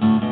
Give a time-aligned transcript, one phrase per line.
[0.00, 0.29] Oh,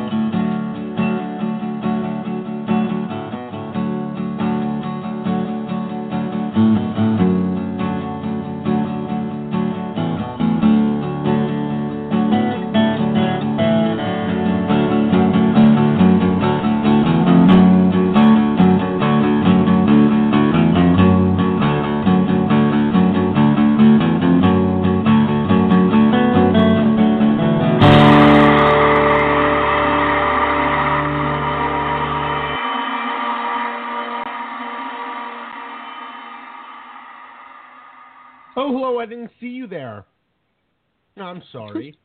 [41.39, 41.97] I'm sorry.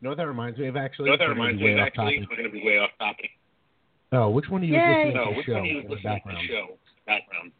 [0.00, 1.06] know what that reminds me of, actually?
[1.10, 2.16] You know what that reminds me of, actually?
[2.18, 2.30] topic.
[2.30, 3.30] We're going to be way off topic.
[4.12, 4.88] Oh, which one are you Yay.
[4.88, 6.66] listening No, to the which show one are you in the listening to the show?
[7.06, 7.52] Background.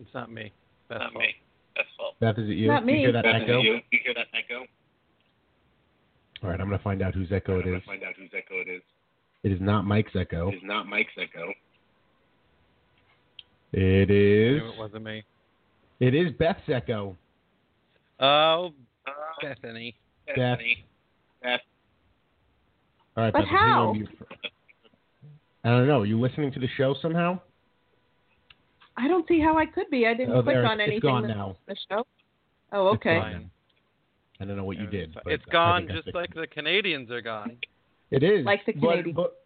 [0.00, 0.52] It's not me.
[0.88, 1.20] That's Not all.
[1.20, 1.34] me.
[1.76, 2.14] That's fault.
[2.20, 2.68] Beth, is it you?
[2.68, 3.60] Not You hear that Beth, is it echo?
[3.60, 3.74] You?
[3.92, 4.64] you hear that echo?
[6.42, 7.82] All right, I'm going to find out whose echo it I'm is.
[7.86, 8.82] gonna find out whose echo it is.
[9.42, 10.48] It is not Mike's echo.
[10.50, 11.52] It is not Mike's echo.
[13.72, 14.12] It I
[14.64, 15.22] knew it wasn't me.
[16.00, 17.16] It is Beth's echo.
[18.20, 18.72] Oh,
[19.06, 19.96] Uh, Bethany.
[20.26, 20.84] Bethany.
[21.42, 21.60] Beth.
[23.16, 23.92] All right, But Beth, hang on how?
[23.94, 24.26] mute for-
[25.64, 26.00] I don't know.
[26.02, 27.40] Are you listening to the show somehow?
[28.96, 30.06] I don't see how I could be.
[30.06, 31.00] I didn't Oh, click there, on it's anything.
[31.08, 31.56] gone now.
[31.66, 32.06] The show.
[32.72, 33.18] Oh, okay.
[33.18, 33.50] gone now.
[34.40, 35.12] I don't know what you did.
[35.14, 37.58] but It's I gone just fixed like the Canadiens are gone.
[38.10, 38.44] It is.
[38.44, 39.14] Like the but- Canadian.
[39.16, 39.36] But,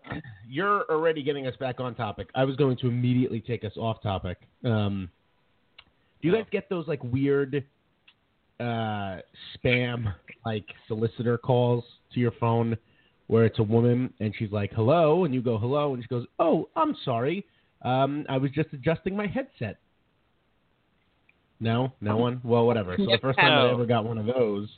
[0.48, 2.28] you're already getting us back on topic.
[2.34, 4.38] I was going to immediately take us off topic.
[4.64, 5.10] Um,
[6.22, 6.38] do you Oh.
[6.38, 7.64] guys get those like weird
[8.60, 9.18] uh,
[9.56, 10.14] spam
[10.46, 12.76] like solicitor calls to your phone
[13.26, 16.26] where it's a woman and she's like hello and you go hello and she goes
[16.38, 17.44] oh I'm sorry
[17.84, 19.78] um, I was just adjusting my headset.
[21.60, 22.40] No, no one.
[22.42, 22.96] Well, whatever.
[22.96, 24.68] So the first time I ever got one of those,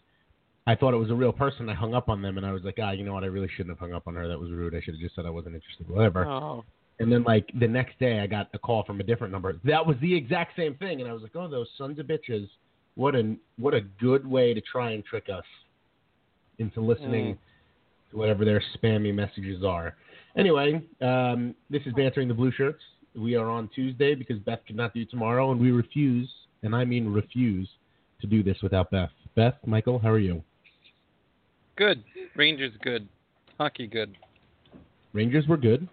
[0.66, 1.68] I thought it was a real person.
[1.68, 3.24] I hung up on them, and I was like, ah, you know what?
[3.24, 4.28] I really shouldn't have hung up on her.
[4.28, 4.74] That was rude.
[4.74, 5.88] I should have just said I wasn't interested.
[5.88, 6.26] Whatever.
[6.26, 6.64] Oh,
[6.98, 9.58] And then like the next day, I got a call from a different number.
[9.64, 12.48] That was the exact same thing, and I was like, oh, those sons of bitches!
[12.96, 15.44] What a what a good way to try and trick us
[16.58, 17.38] into listening
[18.10, 19.94] to whatever their spammy messages are.
[20.36, 22.82] Anyway, um, this is bantering the blue shirts.
[23.14, 26.28] We are on Tuesday because Beth could not do tomorrow, and we refuse,
[26.62, 27.68] and I mean refuse,
[28.20, 29.10] to do this without Beth.
[29.34, 30.42] Beth, Michael, how are you?
[31.76, 32.02] good.
[32.34, 33.06] Rangers good.
[33.58, 34.16] Hockey good.
[35.12, 35.88] Rangers were good.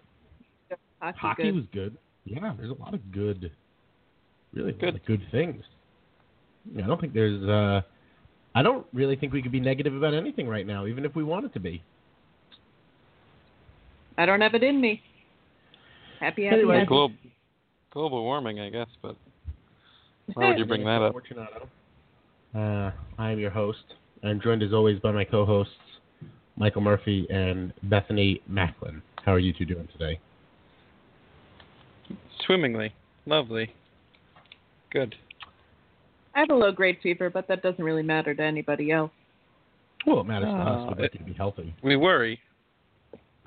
[1.00, 1.54] Hockey, Hockey good.
[1.54, 1.96] was good.
[2.24, 3.50] Yeah, there's a lot of good,
[4.54, 4.94] really a lot Good.
[4.94, 5.62] of good things.
[6.72, 7.42] Yeah, I don't think there's.
[7.42, 7.82] Uh,
[8.54, 11.24] I don't really think we could be negative about anything right now, even if we
[11.24, 11.82] wanted to be.
[14.16, 15.02] I don't have it in me.
[16.20, 16.86] Happy, happy, Anyway, happy.
[16.86, 17.14] Global,
[17.90, 19.16] global warming, I guess, but
[20.34, 21.16] why would you bring that up?
[22.54, 23.82] Uh, I am your host.
[24.22, 25.74] I'm joined as always by my co-hosts,
[26.56, 29.02] Michael Murphy and Bethany Macklin.
[29.24, 30.20] How are you two doing today?
[32.46, 32.94] Swimmingly.
[33.26, 33.72] Lovely.
[34.90, 35.16] Good.
[36.34, 39.10] I have a low grade fever, but that doesn't really matter to anybody else.
[40.06, 40.82] Well, it matters to us.
[40.82, 41.74] Uh, We'd like you to be healthy.
[41.82, 42.38] We worry.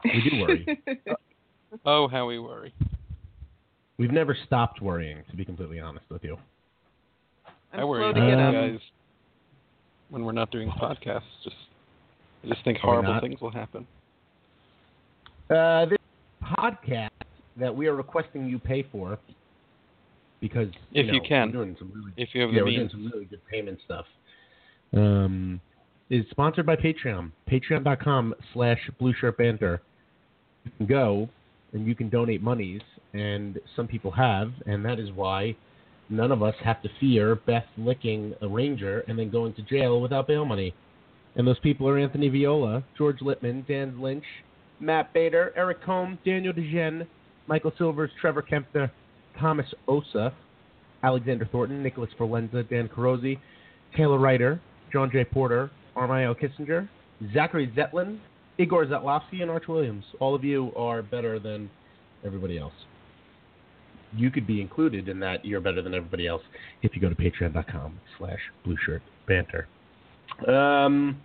[0.04, 0.84] We do worry.
[1.86, 2.74] Oh, how we worry.
[3.98, 6.38] We've never stopped worrying, to be completely honest with you.
[7.74, 8.56] I'm I worry about to get you up.
[8.56, 8.80] Um, guys
[10.10, 11.22] when we're not doing podcasts.
[11.44, 11.56] Just,
[12.44, 13.86] I just think horrible things will happen.
[15.50, 15.98] Uh, this
[16.44, 17.10] podcast
[17.58, 19.18] that we are requesting you pay for
[20.40, 21.48] because If know, you can.
[21.48, 23.80] we're doing some really If you have yeah, the we're doing some really good payment
[23.86, 24.06] stuff.
[24.94, 25.60] Um,
[26.10, 27.32] is sponsored by Patreon.
[27.50, 29.82] Patreon.com slash Blue Shirt Banter.
[30.64, 31.30] You can go
[31.74, 32.82] and you can donate monies,
[33.14, 35.56] and some people have, and that is why
[36.10, 40.02] none of us have to fear Beth licking a ranger and then going to jail
[40.02, 40.74] without bail money.
[41.36, 44.24] And those people are Anthony Viola, George Littman, Dan Lynch,
[44.80, 47.06] Matt Bader, Eric Combe, Daniel DeGen,
[47.48, 48.90] Michael Silvers, Trevor Kempner,
[49.40, 50.34] Thomas Osa,
[51.04, 53.40] Alexander Thornton, Nicholas Forlenza, Dan Carosi,
[53.96, 54.60] Taylor Ryder,
[54.92, 55.24] John J.
[55.24, 56.88] Porter, Armaio Kissinger,
[57.34, 58.20] Zachary Zetlin,
[58.58, 60.04] Igor Zetlovsky, and Arch Williams.
[60.20, 61.70] All of you are better than
[62.26, 62.74] everybody else.
[64.16, 66.42] You could be included in that you're better than everybody else
[66.82, 69.68] if you go to patreon.com slash blue shirt banter.
[70.48, 71.22] Um,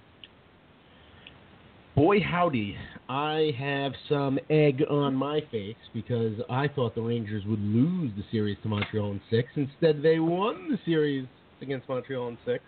[1.94, 2.77] boy howdy,
[3.09, 8.25] I have some egg on my face because I thought the Rangers would lose the
[8.31, 9.49] series to Montreal in six.
[9.56, 11.27] Instead, they won the series
[11.61, 12.65] against Montreal in six.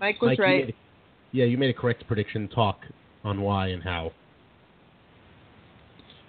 [0.00, 0.66] Mike was Mike, you right.
[0.66, 0.78] made a-
[1.32, 2.48] yeah, you made a correct prediction.
[2.48, 2.80] Talk
[3.24, 4.12] on why and how.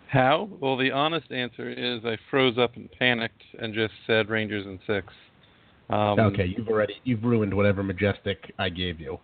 [0.07, 0.49] How?
[0.59, 4.79] Well, the honest answer is I froze up and panicked and just said Rangers in
[4.87, 5.13] six.
[5.89, 9.19] Um, okay, you've already you've ruined whatever majestic I gave you.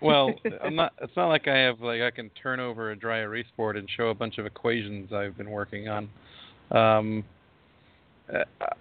[0.00, 0.92] Well, I'm not.
[1.00, 3.88] It's not like I have like I can turn over a dry erase board and
[3.96, 6.08] show a bunch of equations I've been working on.
[6.70, 7.24] Um,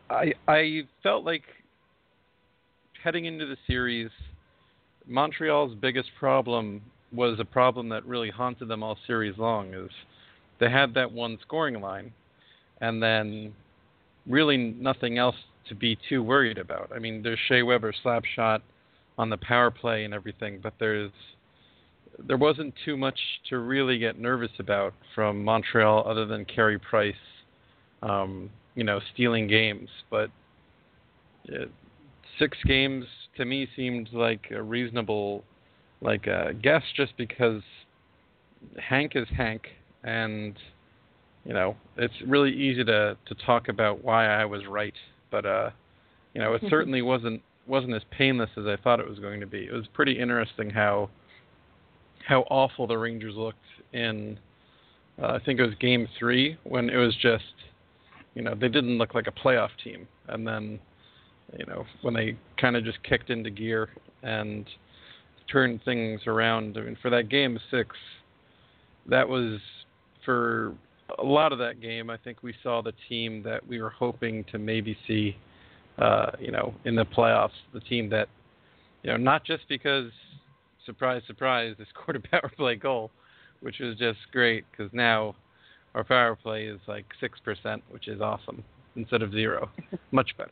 [0.09, 1.43] I I felt like
[3.03, 4.09] heading into the series,
[5.07, 6.81] Montreal's biggest problem
[7.13, 9.73] was a problem that really haunted them all series long.
[9.73, 9.89] Is
[10.59, 12.11] they had that one scoring line,
[12.81, 13.53] and then
[14.27, 15.35] really nothing else
[15.69, 16.91] to be too worried about.
[16.93, 18.61] I mean, there's Shea Weber slap shot
[19.17, 21.11] on the power play and everything, but there's
[22.25, 23.19] there wasn't too much
[23.49, 27.13] to really get nervous about from Montreal other than Carey Price,
[28.01, 29.89] um, you know, stealing games.
[30.09, 30.31] But
[31.49, 31.65] uh,
[32.39, 33.05] six games
[33.37, 35.43] to me seemed like a reasonable,
[36.01, 37.61] like uh, guess, just because
[38.79, 39.67] Hank is Hank,
[40.03, 40.55] and
[41.45, 44.95] you know, it's really easy to to talk about why I was right,
[45.29, 45.69] but uh,
[46.33, 49.47] you know, it certainly wasn't wasn't as painless as I thought it was going to
[49.47, 49.65] be.
[49.65, 51.09] It was pretty interesting how
[52.27, 53.57] how awful the Rangers looked
[53.93, 54.37] in
[55.21, 57.43] uh, I think it was game 3 when it was just
[58.35, 60.79] you know, they didn't look like a playoff team and then
[61.57, 63.89] you know, when they kind of just kicked into gear
[64.21, 64.65] and
[65.49, 66.77] turned things around.
[66.77, 67.95] I mean, for that game 6
[69.09, 69.59] that was
[70.25, 70.73] for
[71.19, 74.43] a lot of that game, I think we saw the team that we were hoping
[74.51, 75.37] to maybe see
[75.97, 78.27] uh, you know, in the playoffs, the team that,
[79.03, 80.11] you know, not just because,
[80.85, 83.11] surprise, surprise, they scored a power play goal,
[83.61, 85.35] which was just great because now
[85.95, 88.63] our power play is like 6%, which is awesome,
[88.95, 89.69] instead of zero.
[90.11, 90.51] Much better.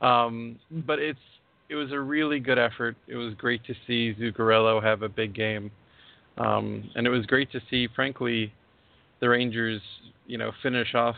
[0.00, 1.18] Um, but it's
[1.68, 2.96] it was a really good effort.
[3.08, 5.70] It was great to see Zuccarello have a big game.
[6.38, 8.52] Um, and it was great to see, frankly,
[9.20, 9.82] the Rangers,
[10.26, 11.16] you know, finish off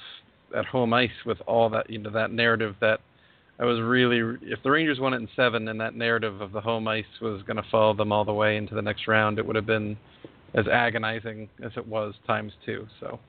[0.56, 3.00] at home ice with all that, you know, that narrative that
[3.60, 6.60] I was really if the Rangers won it in seven and that narrative of the
[6.60, 9.46] home ice was going to follow them all the way into the next round, it
[9.46, 9.98] would have been
[10.54, 12.86] as agonizing as it was times two.
[12.98, 13.20] So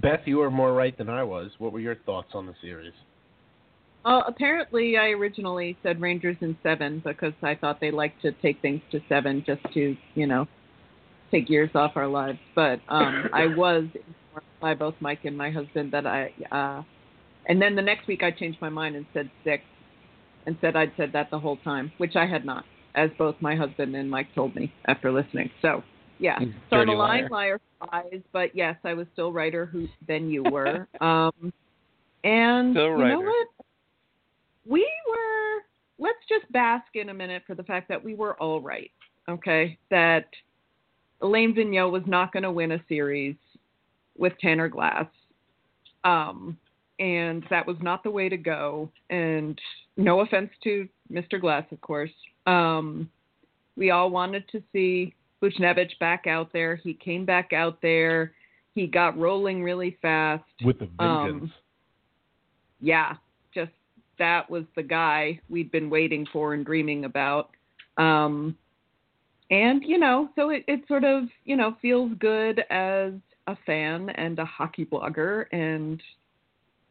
[0.00, 1.50] Beth, you were more right than I was.
[1.58, 2.94] What were your thoughts on the series?
[4.04, 8.60] Well, apparently, I originally said Rangers in seven because I thought they liked to take
[8.60, 10.46] things to seven just to, you know,
[11.30, 12.38] take years off our lives.
[12.54, 16.82] But um, I was informed by both Mike and my husband that I, uh,
[17.46, 19.62] and then the next week I changed my mind and said six,
[20.46, 22.64] and said I'd said that the whole time, which I had not,
[22.94, 25.50] as both my husband and Mike told me after listening.
[25.62, 25.82] So,
[26.18, 26.38] yeah.
[26.70, 27.60] So I'm a lying liar.
[27.92, 30.88] eyes, but yes, I was still righter who than you were.
[31.00, 31.52] um,
[32.22, 33.48] and Still you know what?
[34.66, 35.62] We were.
[35.98, 38.90] Let's just bask in a minute for the fact that we were all right.
[39.28, 40.26] Okay, that
[41.22, 43.36] Alain Vigneault was not going to win a series
[44.16, 45.06] with Tanner Glass,
[46.04, 46.58] um,
[46.98, 48.90] and that was not the way to go.
[49.10, 49.60] And
[49.96, 51.40] no offense to Mr.
[51.40, 52.10] Glass, of course.
[52.46, 53.08] Um,
[53.76, 56.76] we all wanted to see Buchnevich back out there.
[56.76, 58.32] He came back out there.
[58.74, 60.44] He got rolling really fast.
[60.64, 61.52] With the Um, vengeance.
[62.80, 63.14] Yeah,
[63.54, 63.72] just
[64.18, 67.50] that was the guy we'd been waiting for and dreaming about.
[67.96, 68.56] Um,
[69.50, 73.12] and you know, so it, it sort of you know feels good as
[73.46, 76.02] a fan and a hockey blogger and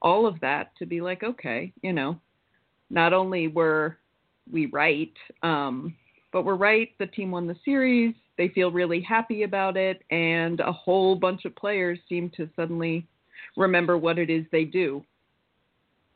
[0.03, 2.19] all of that to be like, okay, you know,
[2.89, 3.97] not only were
[4.51, 5.95] we right, um,
[6.31, 6.89] but we're right.
[6.99, 8.13] The team won the series.
[8.37, 13.07] They feel really happy about it, and a whole bunch of players seem to suddenly
[13.55, 15.03] remember what it is they do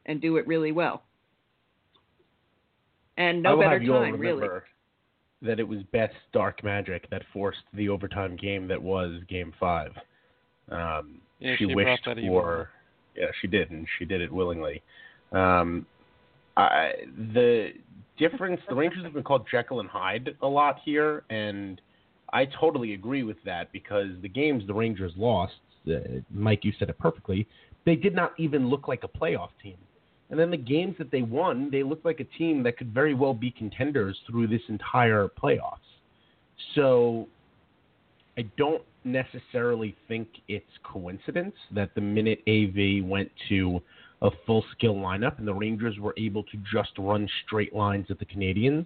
[0.08, 1.04] and do it really well.
[3.18, 4.34] And no better have you all time, really.
[4.34, 4.66] remember
[5.42, 9.92] that it was Beth's dark magic that forced the overtime game that was Game Five.
[10.72, 12.70] Um, Yeah, she, she wished that for,
[13.18, 14.82] yeah, she did, and she did it willingly.
[15.32, 15.86] Um,
[16.56, 16.92] I,
[17.34, 17.70] the
[18.18, 21.80] difference, the Rangers have been called Jekyll and Hyde a lot here, and
[22.34, 25.54] I totally agree with that because the games the Rangers lost,
[25.88, 26.00] uh,
[26.32, 27.48] Mike, you said it perfectly.
[27.86, 29.78] They did not even look like a playoff team.
[30.30, 33.14] And then the games that they won, they looked like a team that could very
[33.14, 35.78] well be contenders through this entire playoffs.
[36.76, 37.28] So
[38.38, 43.82] I don't necessarily think it's coincidence that the minute AV went to
[44.22, 48.20] a full skill lineup and the Rangers were able to just run straight lines at
[48.20, 48.86] the Canadiens,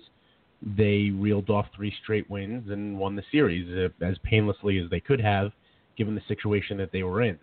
[0.61, 4.99] they reeled off three straight wins and won the series uh, as painlessly as they
[4.99, 5.51] could have,
[5.97, 7.39] given the situation that they were in.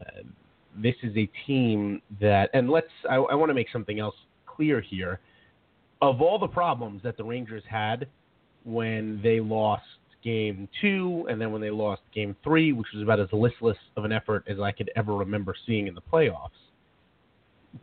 [0.00, 0.22] Uh,
[0.76, 4.14] this is a team that, and let's, I, I want to make something else
[4.46, 5.20] clear here.
[6.00, 8.06] Of all the problems that the Rangers had
[8.64, 9.82] when they lost
[10.22, 14.04] game two and then when they lost game three, which was about as listless of
[14.04, 16.50] an effort as I could ever remember seeing in the playoffs,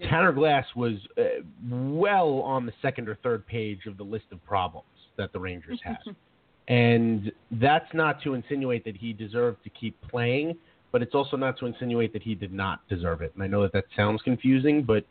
[0.09, 1.23] Tanner Glass was uh,
[1.69, 4.87] well on the second or third page of the list of problems
[5.17, 5.97] that the Rangers had.
[6.67, 10.55] and that's not to insinuate that he deserved to keep playing,
[10.91, 13.31] but it's also not to insinuate that he did not deserve it.
[13.35, 15.05] And I know that that sounds confusing, but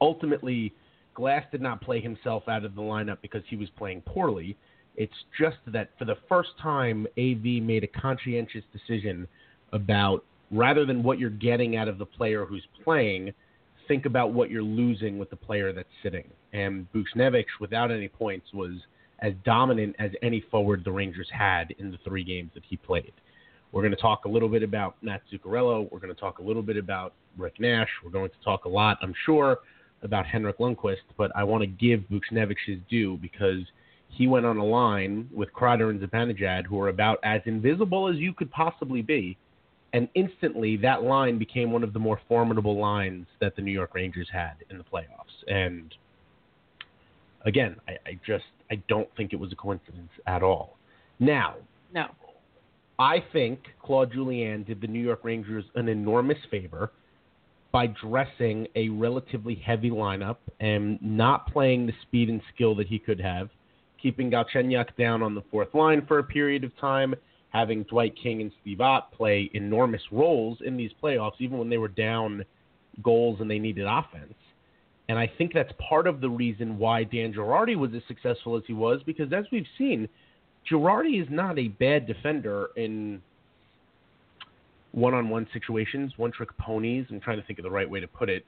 [0.00, 0.72] ultimately,
[1.14, 4.56] Glass did not play himself out of the lineup because he was playing poorly.
[4.96, 9.28] It's just that for the first time, AV made a conscientious decision
[9.72, 13.32] about rather than what you're getting out of the player who's playing–
[13.88, 16.24] think about what you're losing with the player that's sitting.
[16.52, 18.72] And Buchnevich, without any points, was
[19.20, 23.12] as dominant as any forward the Rangers had in the three games that he played.
[23.72, 25.90] We're going to talk a little bit about Matt Zuccarello.
[25.90, 27.88] We're going to talk a little bit about Rick Nash.
[28.04, 29.58] We're going to talk a lot, I'm sure,
[30.02, 30.96] about Henrik Lundqvist.
[31.16, 33.60] But I want to give Buchnevich his due because
[34.16, 38.16] he went on a line with Kreider and Zibanejad, who are about as invisible as
[38.16, 39.36] you could possibly be
[39.96, 43.94] and instantly that line became one of the more formidable lines that the New York
[43.94, 45.48] Rangers had in the playoffs.
[45.48, 45.94] And
[47.46, 50.76] again, I, I just I don't think it was a coincidence at all.
[51.18, 51.54] Now,
[51.94, 52.08] no,
[52.98, 56.92] I think Claude Julien did the New York Rangers an enormous favor
[57.72, 62.98] by dressing a relatively heavy lineup and not playing the speed and skill that he
[62.98, 63.48] could have,
[64.00, 67.14] keeping Galchenyuk down on the fourth line for a period of time
[67.50, 71.78] having Dwight King and Steve Ott play enormous roles in these playoffs, even when they
[71.78, 72.44] were down
[73.02, 74.34] goals and they needed offense.
[75.08, 78.62] And I think that's part of the reason why Dan Girardi was as successful as
[78.66, 80.08] he was, because as we've seen,
[80.70, 83.22] Girardi is not a bad defender in
[84.92, 87.06] one-on-one situations, one-trick ponies.
[87.10, 88.44] I'm trying to think of the right way to put it.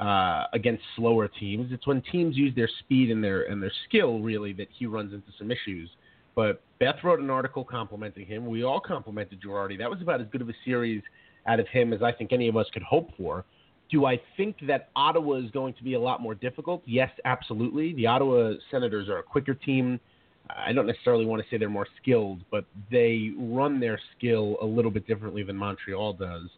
[0.00, 4.20] Uh, against slower teams, it's when teams use their speed and their and their skill
[4.20, 5.88] really that he runs into some issues.
[6.34, 8.46] But Beth wrote an article complimenting him.
[8.46, 9.78] We all complimented Girardi.
[9.78, 11.02] That was about as good of a series
[11.46, 13.44] out of him as I think any of us could hope for.
[13.90, 16.82] Do I think that Ottawa is going to be a lot more difficult?
[16.86, 17.92] Yes, absolutely.
[17.94, 20.00] The Ottawa Senators are a quicker team.
[20.48, 24.66] I don't necessarily want to say they're more skilled, but they run their skill a
[24.66, 26.48] little bit differently than Montreal does.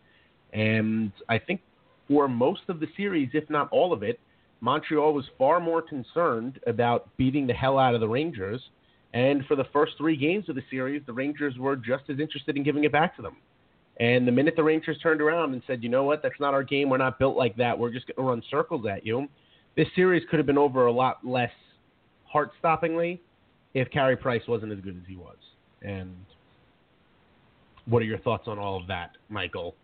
[0.52, 1.60] And I think
[2.08, 4.20] for most of the series, if not all of it,
[4.60, 8.60] Montreal was far more concerned about beating the hell out of the Rangers
[9.14, 12.56] and for the first three games of the series, the Rangers were just as interested
[12.56, 13.36] in giving it back to them.
[14.00, 16.64] And the minute the Rangers turned around and said, you know what, that's not our
[16.64, 16.90] game.
[16.90, 17.78] We're not built like that.
[17.78, 19.28] We're just going to run circles at you.
[19.76, 21.52] This series could have been over a lot less
[22.24, 23.20] heart stoppingly
[23.72, 25.36] if Carey Price wasn't as good as he was.
[25.82, 26.12] And
[27.86, 29.76] what are your thoughts on all of that, Michael?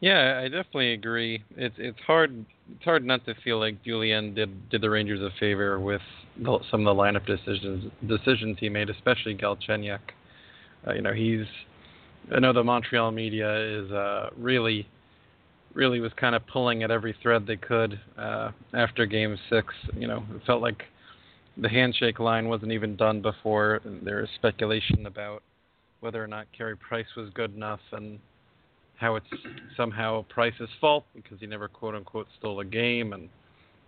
[0.00, 1.42] Yeah, I definitely agree.
[1.56, 5.30] It's it's hard it's hard not to feel like Julien did did the Rangers a
[5.40, 6.02] favor with
[6.36, 10.00] the, some of the lineup decisions decisions he made, especially Galchenyuk.
[10.86, 11.46] Uh, you know, he's
[12.34, 14.86] I know the Montreal media is uh, really
[15.74, 19.72] really was kind of pulling at every thread they could uh, after Game Six.
[19.96, 20.82] You know, it felt like
[21.56, 23.80] the handshake line wasn't even done before.
[24.02, 25.42] There was speculation about
[26.00, 28.18] whether or not Carey Price was good enough and
[28.96, 29.26] how it's
[29.76, 33.28] somehow Price's fault because he never quote unquote stole a game, and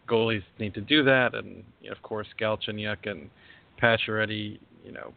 [0.08, 3.30] goalies need to do that, and of course Galchenyuk and
[3.80, 5.12] Pacioretty, you know,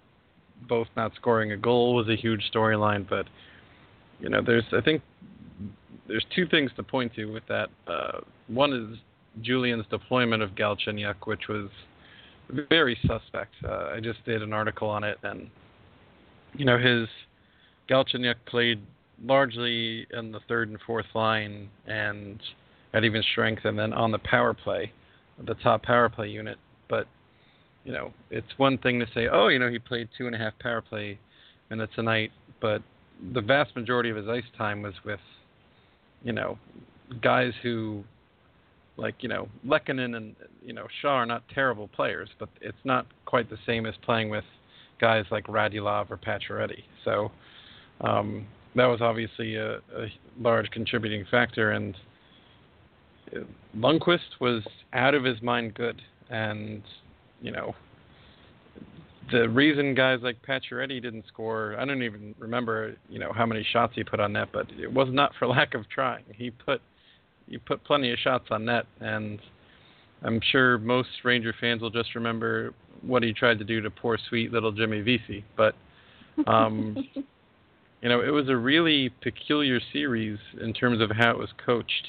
[0.67, 3.27] both not scoring a goal was a huge storyline, but
[4.19, 5.01] you know, there's I think
[6.07, 7.69] there's two things to point to with that.
[7.87, 8.97] Uh, one is
[9.41, 11.69] Julien's deployment of Galchenyuk, which was
[12.69, 13.53] very suspect.
[13.63, 15.49] Uh, I just did an article on it, and
[16.53, 17.07] you know his
[17.89, 18.81] Galchenyuk played
[19.23, 22.39] largely in the third and fourth line and
[22.93, 24.91] at even strength, and then on the power play,
[25.45, 26.57] the top power play unit.
[26.89, 27.07] But
[27.83, 30.37] you know, it's one thing to say, oh, you know, he played two and a
[30.37, 31.17] half power play
[31.69, 32.81] minutes a night, but
[33.33, 35.19] the vast majority of his ice time was with,
[36.23, 36.57] you know,
[37.21, 38.03] guys who,
[38.97, 43.07] like you know, Lehkonen and you know Shaw are not terrible players, but it's not
[43.25, 44.43] quite the same as playing with
[44.99, 46.83] guys like Radulov or Pacioretty.
[47.03, 47.31] So,
[48.01, 50.07] um, that was obviously a, a
[50.39, 51.71] large contributing factor.
[51.71, 51.95] And
[53.77, 54.63] Lundqvist was
[54.93, 56.81] out of his mind good, and
[57.41, 57.75] you know
[59.31, 63.65] the reason guys like Pacioretty didn't score, I don't even remember, you know, how many
[63.71, 66.23] shots he put on net, but it was not for lack of trying.
[66.35, 66.81] He put
[67.47, 69.39] he put plenty of shots on net, and
[70.23, 74.17] I'm sure most Ranger fans will just remember what he tried to do to poor
[74.29, 75.43] sweet little Jimmy Vesey.
[75.57, 75.75] But
[76.47, 76.97] um,
[78.01, 82.07] you know, it was a really peculiar series in terms of how it was coached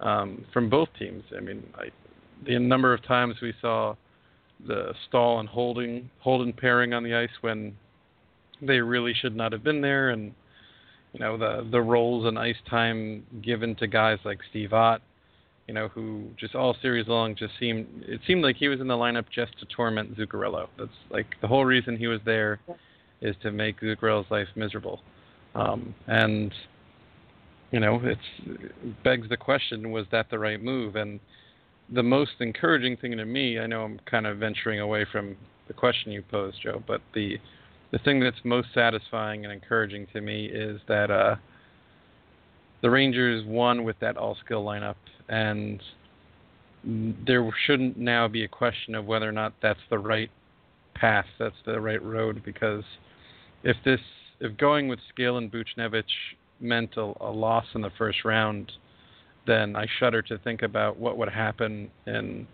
[0.00, 1.24] um, from both teams.
[1.36, 1.86] I mean, I,
[2.46, 3.94] the number of times we saw
[4.66, 7.76] the Staal and Holden Holden pairing on the ice when
[8.62, 10.32] they really should not have been there, and
[11.12, 15.02] you know the the roles and ice time given to guys like Steve Ott
[15.66, 18.88] you know, who just all series long just seemed it seemed like he was in
[18.88, 20.68] the lineup just to torment Zuccarello.
[20.78, 22.60] That's like the whole reason he was there
[23.22, 25.00] is to make Zuccarello's life miserable.
[25.54, 26.52] Um, and
[27.70, 28.18] you know, it
[29.02, 30.96] begs the question: Was that the right move?
[30.96, 31.20] And
[31.92, 35.74] the most encouraging thing to me, I know I'm kind of venturing away from the
[35.74, 37.38] question you posed, Joe, but the
[37.90, 41.36] the thing that's most satisfying and encouraging to me is that uh,
[42.82, 44.96] the Rangers won with that all skill lineup
[45.28, 45.80] and
[47.26, 50.30] there shouldn't now be a question of whether or not that's the right
[50.94, 52.84] path, that's the right road, because
[53.62, 54.00] if this,
[54.44, 56.04] if going with Skill and Buchnevich
[56.60, 58.70] meant a, a loss in the first round,
[59.46, 62.46] then I shudder to think about what would happen in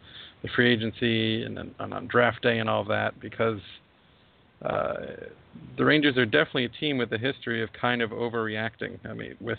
[0.42, 3.60] the free agency and, and on draft day and all that, because
[4.64, 4.94] uh,
[5.76, 8.98] the Rangers are definitely a team with a history of kind of overreacting.
[9.04, 9.58] I mean, with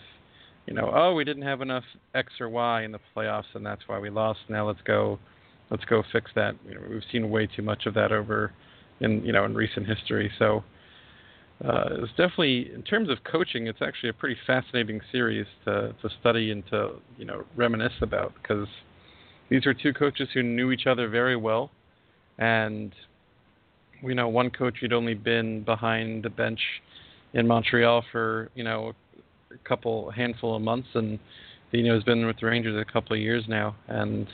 [0.67, 1.83] you know, oh, we didn't have enough
[2.13, 4.39] X or Y in the playoffs, and that's why we lost.
[4.47, 5.19] Now let's go,
[5.69, 6.55] let's go fix that.
[6.67, 8.53] You know, we've seen way too much of that over
[9.00, 10.31] in you know in recent history.
[10.38, 10.63] So
[11.63, 16.09] uh, it's definitely in terms of coaching, it's actually a pretty fascinating series to to
[16.19, 18.67] study and to you know reminisce about because
[19.49, 21.69] these are two coaches who knew each other very well,
[22.39, 22.93] and
[24.01, 26.59] we know one coach had only been behind the bench
[27.33, 28.93] in Montreal for you know
[29.51, 31.19] a couple handful of months, and
[31.71, 34.27] Dino has been with the Rangers a couple of years now, and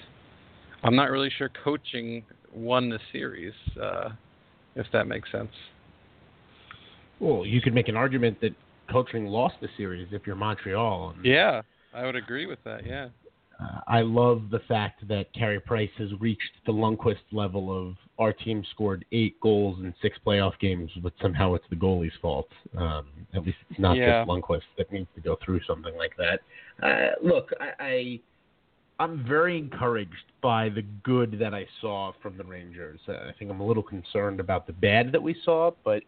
[0.84, 4.10] I'm not really sure coaching won the series, uh,
[4.76, 5.52] if that makes sense.
[7.20, 8.54] Well, you could make an argument that
[8.92, 11.16] coaching lost the series if you're Montreal.
[11.24, 11.62] yeah,
[11.94, 12.86] I would agree with that.
[12.86, 13.10] Yeah.
[13.60, 18.32] Uh, I love the fact that Carey Price has reached the Lundqvist level of our
[18.32, 22.50] team scored eight goals in six playoff games, but somehow it's the goalie's fault.
[22.78, 24.20] Um, at least it's not yeah.
[24.20, 26.40] just Lundqvist that needs to go through something like that.
[26.86, 28.20] Uh, look, I, I
[29.00, 33.00] I'm very encouraged by the good that I saw from the Rangers.
[33.08, 36.04] Uh, I think I'm a little concerned about the bad that we saw, but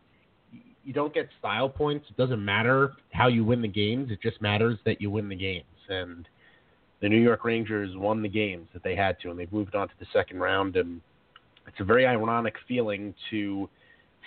[0.90, 2.08] you don't get style points.
[2.10, 4.10] It doesn't matter how you win the games.
[4.10, 6.28] It just matters that you win the games and
[7.00, 9.88] the New York Rangers won the games that they had to, and they've moved on
[9.88, 10.76] to the second round.
[10.78, 11.00] And
[11.68, 13.70] it's a very ironic feeling to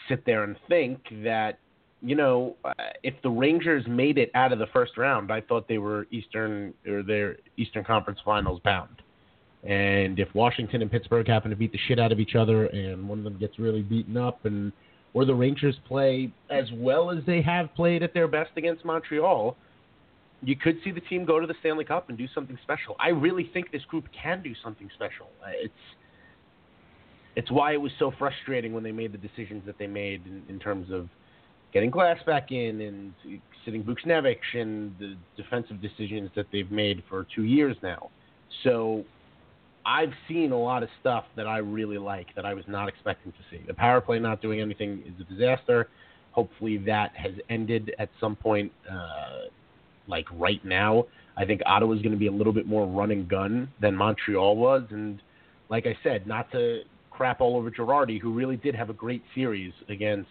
[0.09, 1.59] sit there and think that,
[2.01, 2.73] you know, uh,
[3.03, 6.75] if the Rangers made it out of the first round, I thought they were Eastern
[6.87, 9.03] or their Eastern Conference Finals bound.
[9.65, 13.09] And if Washington and Pittsburgh happen to beat the shit out of each other, and
[13.09, 14.73] one of them gets really beaten up, and
[15.15, 19.57] or the Rangers play as well as they have played at their best against Montreal,
[20.43, 22.97] you could see the team go to the Stanley Cup and do something special.
[22.99, 25.29] I really think this group can do something special.
[25.47, 25.73] It's
[27.35, 30.43] it's why it was so frustrating when they made the decisions that they made in,
[30.51, 31.09] in terms of
[31.73, 33.15] getting Glass back in and
[33.65, 38.11] sitting Buchnevich and the defensive decisions that they've made for two years now.
[38.65, 39.05] So
[39.85, 43.33] I've seen a lot of stuff that I really like that I was not expecting
[43.33, 43.63] to see.
[43.67, 45.89] The power play not doing anything is a disaster.
[46.33, 48.73] Hopefully that has ended at some point.
[48.91, 49.49] Uh,
[50.09, 51.07] like right now.
[51.37, 53.97] I think Ottawa is going to be a little bit more run and gun than
[53.97, 55.23] Montreal was, and
[55.71, 59.23] like I said, not to crap all over Girardi, who really did have a great
[59.35, 60.29] series against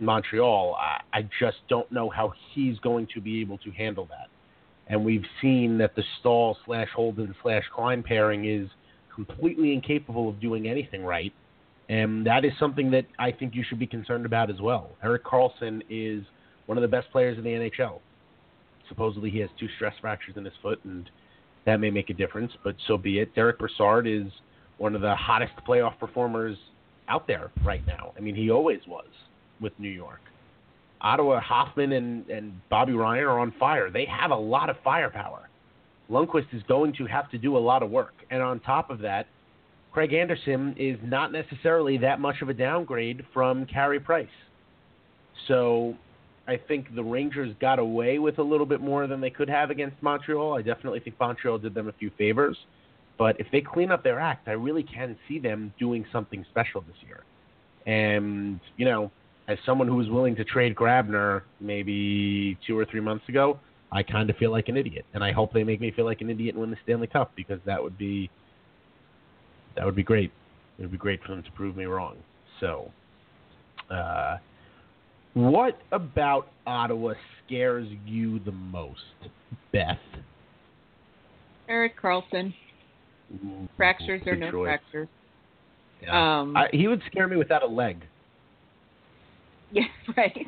[0.00, 0.74] Montreal.
[0.74, 4.28] I, I just don't know how he's going to be able to handle that.
[4.88, 8.68] And we've seen that the Staal slash Holden slash Klein pairing is
[9.14, 11.32] completely incapable of doing anything right.
[11.88, 14.90] And that is something that I think you should be concerned about as well.
[15.02, 16.24] Erik Karlsson is
[16.66, 18.00] one of the best players in the NHL
[18.88, 21.08] supposedly he has two stress fractures in his foot, and
[21.66, 23.34] that may make a difference, but so be it.
[23.34, 24.26] Derek Brassard is
[24.78, 26.56] one of the hottest playoff performers
[27.08, 28.12] out there right now.
[28.16, 29.06] I mean, he always was
[29.60, 30.20] with New York.
[31.04, 33.90] Ottawa, Hoffman, and, and Bobby Ryan are on fire.
[33.90, 35.50] They have a lot of firepower.
[36.10, 38.14] Lundqvist is going to have to do a lot of work.
[38.30, 39.26] And on top of that,
[39.92, 44.26] Craig Anderson is not necessarily that much of a downgrade from Carey Price.
[45.46, 45.94] So
[46.48, 49.70] I think the Rangers got away with a little bit more than they could have
[49.70, 50.54] against Montreal.
[50.54, 52.56] I definitely think Montreal did them a few favors.
[53.18, 56.80] But if they clean up their act, I really can see them doing something special
[56.80, 57.22] this year.
[57.86, 59.12] And, you know,
[59.48, 63.58] as someone who was willing to trade Grabner maybe two or three months ago,
[63.92, 65.04] I kind of feel like an idiot.
[65.14, 67.32] And I hope they make me feel like an idiot and win the Stanley Cup
[67.36, 68.30] because that would be
[69.76, 70.30] That would be great.
[70.78, 72.16] It would be great for them to prove me wrong.
[72.60, 72.90] So,
[73.90, 74.38] uh,
[75.34, 77.14] what about Ottawa
[77.46, 79.00] scares you the most,
[79.72, 79.98] Beth?
[81.68, 82.54] Erik Karlsson.
[83.44, 84.66] Ooh, Fractures or no choice.
[84.66, 85.08] fractures.
[86.02, 86.40] Yeah.
[86.40, 88.04] Um, I, he would scare me without a leg.
[89.80, 90.46] Yeah, right.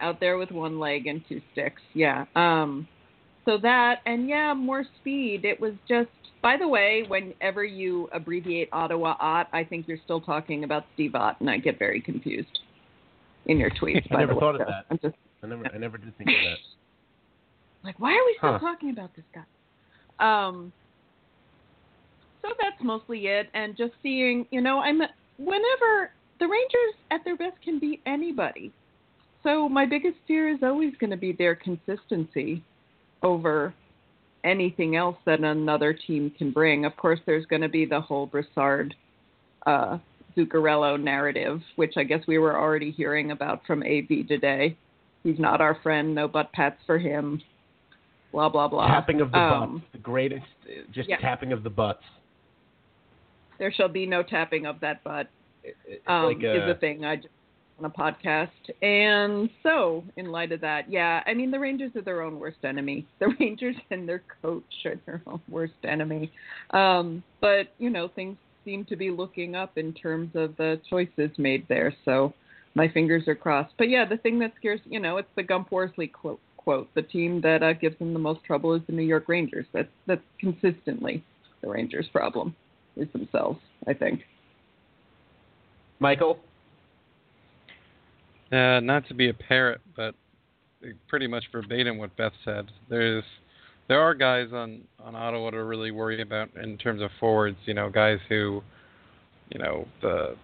[0.00, 1.82] Out there with one leg and two sticks.
[1.94, 2.24] Yeah.
[2.34, 2.88] Um
[3.46, 5.44] so that and yeah, more speed.
[5.44, 6.08] It was just
[6.42, 11.14] by the way, whenever you abbreviate Ottawa Ott, I think you're still talking about Steve
[11.14, 12.58] Ott and I get very confused
[13.46, 14.04] in your tweets.
[14.10, 14.40] I by never the way.
[14.40, 14.84] thought of So that.
[14.90, 16.56] I'm just I never, I never did think of that.
[17.84, 18.58] like, why are we still Huh.
[18.60, 19.44] talking about this guy?
[20.20, 20.72] Um,
[22.42, 25.00] so that's mostly it, and just seeing, you know, I'm
[25.38, 28.72] whenever the Rangers at their best can beat anybody.
[29.42, 32.62] So my biggest fear is always going to be their consistency
[33.22, 33.74] over
[34.42, 36.84] anything else that another team can bring.
[36.84, 38.94] Of course, there's going to be the whole Brassard,
[39.66, 39.98] uh,
[40.36, 44.76] Zuccarello narrative, which I guess we were already hearing about from AV today.
[45.22, 46.14] He's not our friend.
[46.14, 47.40] No butt pats for him.
[48.32, 48.88] Blah blah blah.
[48.88, 50.44] tapping of the Um, butts, the greatest,
[50.90, 51.18] just yeah.
[51.18, 52.02] tapping of the butts.
[53.58, 55.28] There shall be no tapping of that butt.
[56.06, 57.28] Um, like is a, a thing I just
[57.78, 58.48] on a podcast.
[58.82, 62.58] And so, in light of that, yeah, I mean the Rangers are their own worst
[62.64, 63.06] enemy.
[63.18, 66.30] The Rangers and their coach are their own worst enemy.
[66.70, 71.30] Um, but you know, things seem to be looking up in terms of the choices
[71.38, 71.94] made there.
[72.04, 72.34] So
[72.74, 73.74] my fingers are crossed.
[73.78, 76.40] But yeah, the thing that scares you know, it's the Gump Worsley quote.
[76.56, 79.66] Quote: The team that uh, gives them the most trouble is the New York Rangers.
[79.72, 81.22] That's that's consistently
[81.60, 82.54] the Rangers' problem
[82.96, 83.60] is themselves.
[83.86, 84.22] I think.
[86.04, 86.38] Michael.
[88.52, 90.14] Uh, not to be a parrot, but
[91.08, 92.66] pretty much verbatim what Beth said.
[92.90, 93.24] There's
[93.88, 97.56] there are guys on on Ottawa to really worry about in terms of forwards.
[97.64, 98.62] You know, guys who,
[99.48, 100.36] you know, the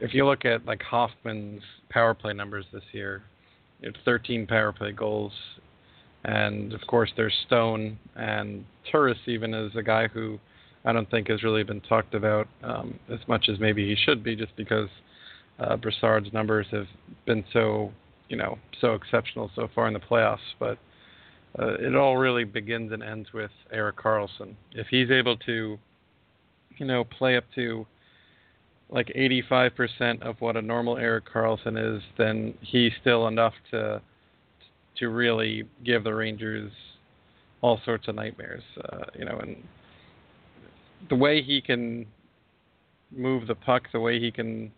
[0.00, 3.22] if you look at like Hoffman's power play numbers this year,
[3.80, 5.32] it's 13 power play goals,
[6.24, 10.38] and of course there's Stone and Turris even is a guy who
[10.84, 14.22] I don't think has really been talked about um, as much as maybe he should
[14.22, 14.88] be, just because
[15.58, 16.86] uh, Brassard's numbers have
[17.26, 17.92] been so,
[18.28, 20.38] you know, so exceptional so far in the playoffs.
[20.58, 20.78] But
[21.58, 24.54] uh, it all really begins and ends with Erik Karlsson.
[24.72, 25.78] If he's able to,
[26.76, 27.86] you know, play up to
[28.90, 34.00] like 85% of what a normal Erik Karlsson is, then he's still enough to
[34.98, 36.70] to really give the Rangers
[37.62, 38.62] all sorts of nightmares.
[38.92, 39.56] Uh, you know, and
[41.08, 42.06] the way he can
[43.10, 44.70] move the puck, the way he can,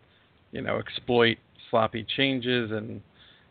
[0.51, 1.37] you know, exploit
[1.69, 3.01] sloppy changes and,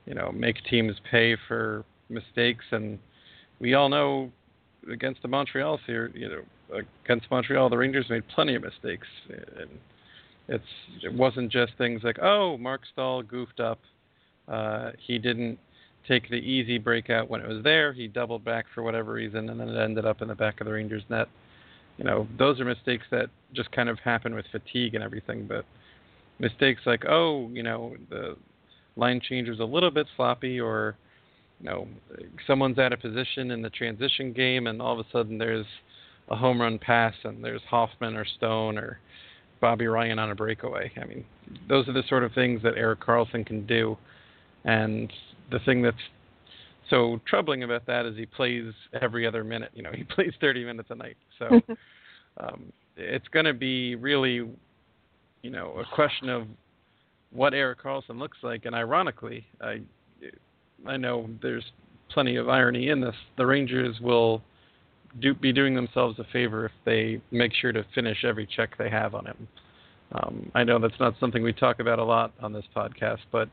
[0.07, 2.65] you know, make teams pay for mistakes.
[2.71, 2.99] And
[3.61, 4.31] we all know
[4.91, 9.07] against the Montreal here, you know, against Montreal, the Rangers made plenty of mistakes.
[9.29, 9.71] And
[10.49, 10.65] it's
[11.03, 13.81] it wasn't just things like, oh, Marc Staal goofed up.
[14.49, 15.59] Uh, he didn't
[16.07, 17.93] take the easy breakout when it was there.
[17.93, 20.67] He doubled back for whatever reason, and then it ended up in the back of
[20.67, 21.27] the Rangers' net
[21.99, 25.47] you know, those are mistakes that just kind of happen with fatigue and everything.
[25.47, 25.65] But
[26.39, 28.37] mistakes like, oh, you know, the
[28.97, 30.97] line change was a little bit sloppy, or
[31.61, 31.89] you know,
[32.47, 35.67] someone's out of position in the transition game, and all of a sudden there's
[36.29, 38.99] a home run pass, and there's Hoffman or Stone or
[39.61, 40.93] Bobby Ryan on a breakaway.
[41.01, 41.25] I mean,
[41.69, 43.97] those are the sort of things that Erik Karlsson can do.
[44.65, 45.13] And
[45.51, 45.97] the thing that's
[46.91, 49.71] so troubling about that is he plays every other minute.
[49.75, 51.17] You know, he plays 30 minutes a night.
[51.39, 51.61] So
[52.39, 54.49] um, it's going to be really,
[55.43, 56.47] you know, a question of
[57.33, 58.67] what Erik Karlsson looks like.
[58.67, 59.81] And ironically, I,
[60.87, 61.65] I know there's
[62.11, 63.15] plenty of irony in this.
[63.37, 64.43] The Rangers will
[65.21, 68.91] do, be doing themselves a favor if they make sure to finish every check they
[68.91, 69.49] have on him.
[70.13, 73.49] Um, I know that's not something we talk about a lot on this podcast, but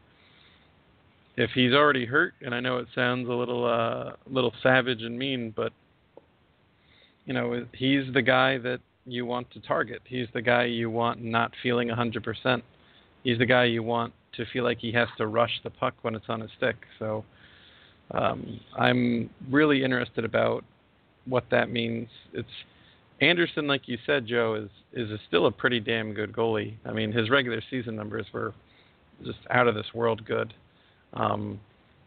[1.36, 5.17] if he's already hurt, and I know it sounds a little uh, little savage and
[5.17, 5.72] mean, but
[7.26, 10.02] you know he's the guy that you want to target.
[10.06, 12.62] He's the guy you want not feeling a 100%.
[13.24, 16.15] He's the guy you want to feel like he has to rush the puck when
[16.15, 16.78] it's on his stick.
[17.00, 17.26] So
[18.12, 20.63] um, I'm really interested about
[21.26, 22.08] what that means.
[22.34, 22.48] It's
[23.22, 26.76] Anderson, like you said, Joe, is is a, still a pretty damn good goalie.
[26.86, 28.54] I mean, his regular season numbers were
[29.26, 30.54] just out of this world good.
[31.13, 31.60] Um,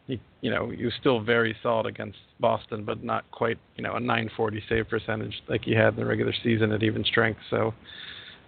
[0.06, 3.94] he, you know, he was still very solid against Boston, but not quite, you know,
[3.94, 7.40] a 940 save percentage like he had in the regular season at even strength.
[7.50, 7.74] So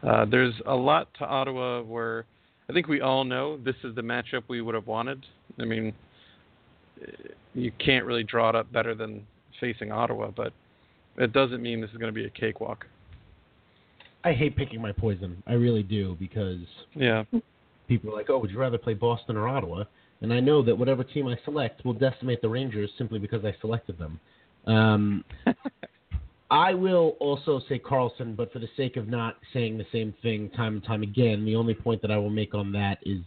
[0.06, 2.24] uh, there's a lot to Ottawa where
[2.70, 5.24] I think we all know this is the matchup we would have wanted.
[5.60, 5.92] I mean,
[7.54, 9.26] you can't really draw it up better than
[9.60, 10.52] facing Ottawa, but
[11.16, 12.86] it doesn't mean this is going to be a cakewalk.
[14.24, 15.42] I hate picking my poison.
[15.46, 16.60] I really do because
[16.94, 17.24] Yeah.
[17.86, 19.84] people are like, "Oh, would you rather play Boston or Ottawa?"
[20.20, 23.54] And I know that whatever team I select will decimate the Rangers simply because I
[23.60, 24.20] selected them.
[24.66, 25.24] Um,
[26.50, 30.48] I will also say Karlsson, but for the sake of not saying the same thing
[30.50, 33.20] time and time again, the only point that I will make on that is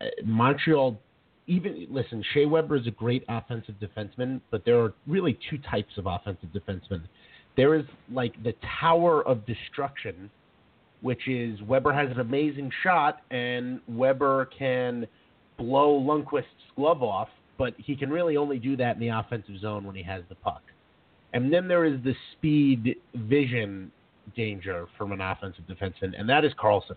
[0.00, 1.00] uh, Montreal.
[1.46, 5.96] Even listen, Shea Weber is a great offensive defenseman, but there are really two types
[5.96, 7.02] of offensive defensemen.
[7.56, 10.30] There is like the Tower of Destruction,
[11.00, 15.06] which is Weber has an amazing shot and Weber can
[15.60, 19.84] blow Lundqvist's glove off, but he can really only do that in the offensive zone
[19.84, 20.62] when he has the puck.
[21.32, 23.92] And then there is the speed vision
[24.34, 26.96] danger from an offensive defenseman, and that is Karlsson.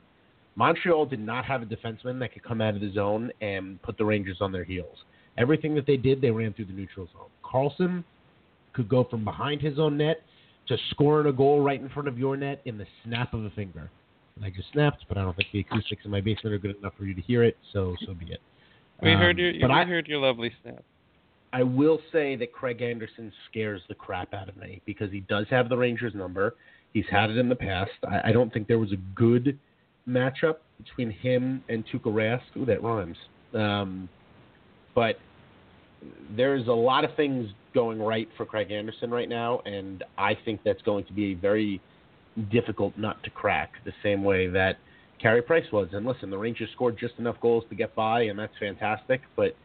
[0.55, 3.97] Montreal did not have a defenseman that could come out of the zone and put
[3.97, 4.97] the Rangers on their heels.
[5.37, 7.29] Everything that they did, they ran through the neutral zone.
[7.43, 8.03] Karlsson
[8.73, 10.21] could go from behind his own net
[10.67, 13.49] to scoring a goal right in front of your net in the snap of a
[13.51, 13.89] finger.
[14.35, 16.77] And I just snapped, but I don't think the acoustics in my basement are good
[16.77, 18.41] enough for you to hear it, so so be it.
[19.01, 20.83] We Um, heard your but we I, heard your lovely snap.
[21.51, 25.45] I will say that Craig Anderson scares the crap out of me because he does
[25.49, 26.55] have the Rangers number.
[26.93, 27.91] He's had it in the past.
[28.07, 29.59] I, I don't think there was a good
[30.07, 32.41] matchup between him and Tuukka Rask.
[32.57, 33.17] Ooh, that rhymes.
[33.53, 34.09] Um,
[34.95, 35.17] but
[36.35, 40.61] there's a lot of things going right for Craig Anderson right now, and I think
[40.63, 41.81] that's going to be a very
[42.51, 43.73] difficult nut to crack.
[43.85, 44.77] The same way that
[45.23, 45.87] Carey Price was.
[45.93, 49.21] And listen, the Rangers scored just enough goals to get by, and that's fantastic.
[49.35, 49.55] But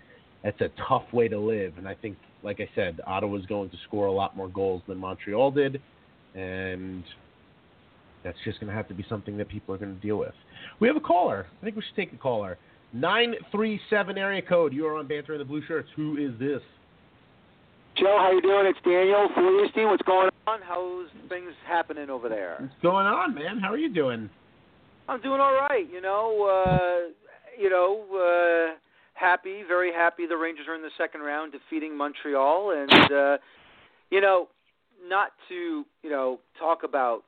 [0.43, 1.75] that's a tough way to live.
[1.77, 4.97] And I think, like I said, Ottawa's going to score a lot more goals than
[4.99, 5.83] Montreal did,
[6.35, 7.03] and
[8.23, 10.35] that's just going to have to be something that people are going to deal with.
[10.79, 11.47] We have a caller.
[11.61, 12.57] I think we should take a caller.
[12.93, 14.73] Nine three seven area code.
[14.73, 15.89] You are on Banter in the Blue Shirts.
[15.97, 16.63] Who is this?
[17.97, 18.65] Joe, how you doing?
[18.67, 19.91] It's Daniel Felistein.
[19.91, 20.61] What's going on?
[20.63, 22.57] How's things happening over there?
[22.61, 23.59] What's going on, man?
[23.59, 24.31] How are you doing?
[25.09, 25.87] I'm doing all right.
[25.91, 27.11] You know, uh,
[27.59, 28.77] you know, uh,
[29.15, 30.27] happy, very happy.
[30.27, 33.39] The Rangers are in the second round, defeating Montreal, and uh,
[34.11, 34.49] you know,
[35.07, 37.23] not to you know talk about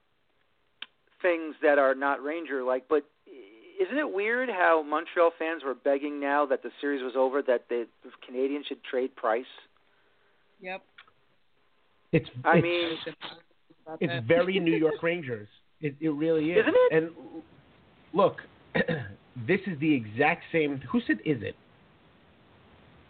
[1.23, 3.05] things that are not Ranger like, but
[3.81, 7.69] isn't it weird how Montreal fans were begging now that the series was over that
[7.71, 7.87] the
[8.29, 9.45] Canadiens should trade Price?
[10.61, 10.83] Yep.
[12.13, 12.99] It's I it's, mean,
[14.01, 15.49] it's very New York Rangers.
[15.81, 16.59] It, it really is.
[16.59, 16.93] Isn't it?
[16.93, 17.43] And
[18.13, 18.37] look,
[18.75, 20.81] this is the exact same.
[20.91, 21.55] Who said is it?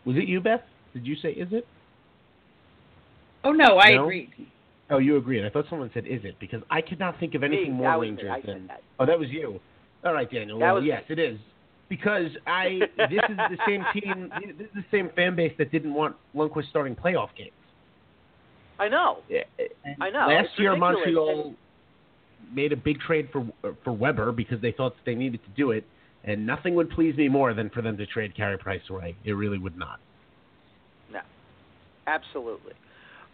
[0.04, 0.62] Was it you, Beth?
[0.94, 1.66] Did you say is it?
[3.44, 4.04] Oh no, I No?
[4.04, 4.30] agreed.
[4.90, 5.44] Oh, you agreed.
[5.46, 7.90] I thought someone said is it because I could not think of anything Me, more
[7.90, 8.10] that was me.
[8.16, 8.66] Rangers I said than.
[8.66, 8.82] that.
[8.98, 9.60] Oh, that was you.
[10.04, 10.58] All right, Daniel.
[10.58, 11.38] That well, yes, it is
[11.88, 12.80] because I.
[12.96, 14.32] This is the same team.
[14.58, 17.52] This is the same fan base that didn't want Lundqvist starting playoff games.
[18.78, 19.18] I know.
[19.28, 19.42] Yeah,
[20.00, 20.26] I know.
[20.26, 20.96] Last It's year, ridiculous.
[21.04, 21.54] Montreal
[22.53, 23.46] made a big trade for
[23.85, 25.85] for Weber because they thought that they needed to do it,
[26.24, 29.16] and nothing would please me more than for them to trade Carey Price away.
[29.24, 30.00] It really would not.
[31.12, 31.20] No,
[32.07, 32.74] absolutely.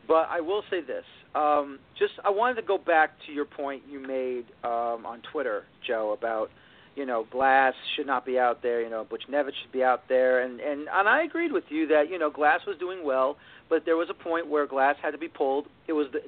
[0.07, 1.05] But I will say this.
[1.35, 5.65] Um, just I wanted to go back to your point you made um, on Twitter,
[5.87, 6.51] Joe, about
[6.95, 8.83] you know Glass should not be out there.
[8.83, 12.09] You know Buchnevich should be out there, and and and I agreed with you that
[12.11, 13.37] you know Glass was doing well,
[13.69, 15.67] but there was a point where Glass had to be pulled.
[15.89, 16.21] It was the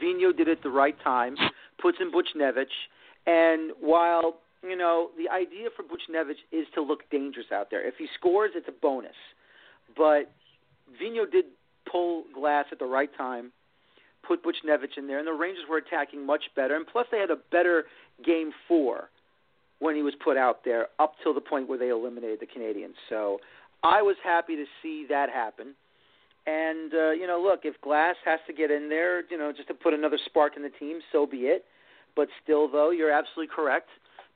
[0.00, 1.36] Vino did it the right time,
[1.80, 2.66] puts in Buchnevich,
[3.26, 7.86] and while you know the idea for Buchnevich is to look dangerous out there.
[7.86, 9.16] If he scores, it's a bonus,
[9.96, 10.30] but
[10.98, 11.46] Vino did
[11.90, 13.52] pull Glass at the right time,
[14.26, 16.76] put Buchnevich in there, and the Rangers were attacking much better.
[16.76, 17.84] And plus, they had a better
[18.24, 19.10] game four
[19.80, 22.94] when he was put out there up till the point where they eliminated the Canadiens.
[23.08, 23.38] So
[23.82, 25.74] I was happy to see that happen.
[26.46, 29.68] And uh, you know, look, if Glass has to get in there, you know, just
[29.68, 31.64] to put another spark in the team, so be it.
[32.16, 33.88] But still, though, you're absolutely correct.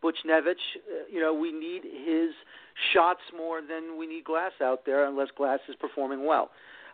[0.02, 2.30] Buchnevich, uh, you know, we need his
[2.92, 6.50] shots more than we need Glass out there, unless Glass is performing well.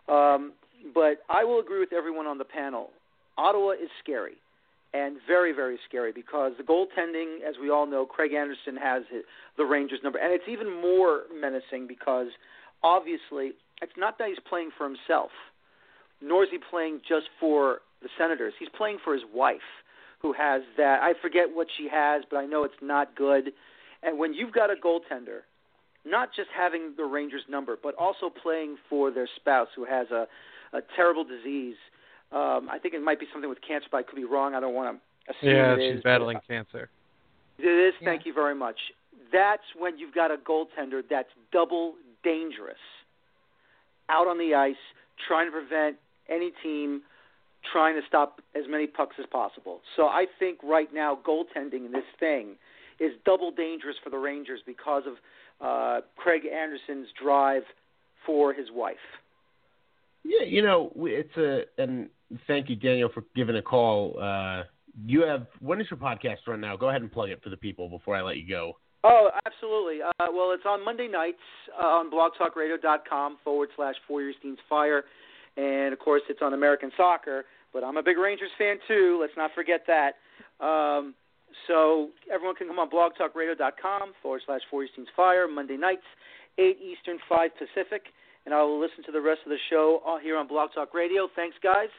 [0.09, 0.53] Um,
[0.93, 2.89] but I will agree with everyone on the panel.
[3.37, 4.35] Ottawa is scary,
[4.93, 9.21] and very, very scary because the goaltending, as we all know, Craig Anderson has hi-
[9.57, 12.27] the Rangers number, and it's even more menacing because
[12.83, 15.31] obviously it's not that he's playing for himself,
[16.21, 18.53] nor is he playing just for the Senators.
[18.59, 19.67] He's playing for his wife,
[20.21, 21.01] who has that.
[21.01, 23.51] I forget what she has, but I know it's not good.
[24.03, 25.41] And when you've got a goaltender
[26.05, 30.27] not just having the Rangers number, but also playing for their spouse who has a,
[30.73, 31.75] a terrible disease.
[32.31, 34.53] Um, I think it might be something with cancer, but I could be wrong.
[34.53, 36.89] I don't want to assume Yeah, it is, she's but battling cancer.
[37.57, 37.93] It is.
[38.03, 38.77] Thank you very much.
[39.33, 42.77] That's when you've got a goaltender that's double dangerous
[44.09, 44.75] out on the ice,
[45.27, 45.97] trying to prevent
[46.29, 47.01] any team
[47.71, 49.81] trying to stop as many pucks as possible.
[49.95, 52.55] So I think right now goaltending in this thing
[52.99, 55.13] is double dangerous for the Rangers because of
[55.61, 57.63] uh, Craig Anderson's drive
[58.25, 58.95] for his wife.
[60.23, 62.09] Yeah, you know, it's a and
[62.47, 64.17] thank you, Daniel, for giving a call.
[64.19, 64.63] Uh,
[65.05, 66.75] you have when is your podcast run now?
[66.75, 68.77] Go ahead and plug it for the people before I let you go.
[69.07, 69.99] Oh, absolutely.
[70.01, 71.37] Uh, well, it's on Monday nights
[71.79, 75.03] uh, on blogtalkradio.com forward slash Feuerstein's Fire.
[75.57, 77.45] And, of course, it's on American Soccer.
[77.71, 79.19] But I'm a big Rangers fan, too.
[79.21, 80.13] Let's not forget that.
[80.59, 81.13] Um,
[81.67, 86.05] so everyone can come on blogtalkradio.com forward slash Feuerstein's Fire Monday nights,
[86.57, 88.07] 8 Eastern, 5 Pacific.
[88.45, 91.27] And I will listen to the rest of the show here on Blog Talk Radio.
[91.35, 91.89] Thanks, guys.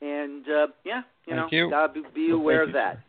[0.00, 2.02] And, uh, yeah, you Thank know, you.
[2.02, 3.00] be, be aware of that.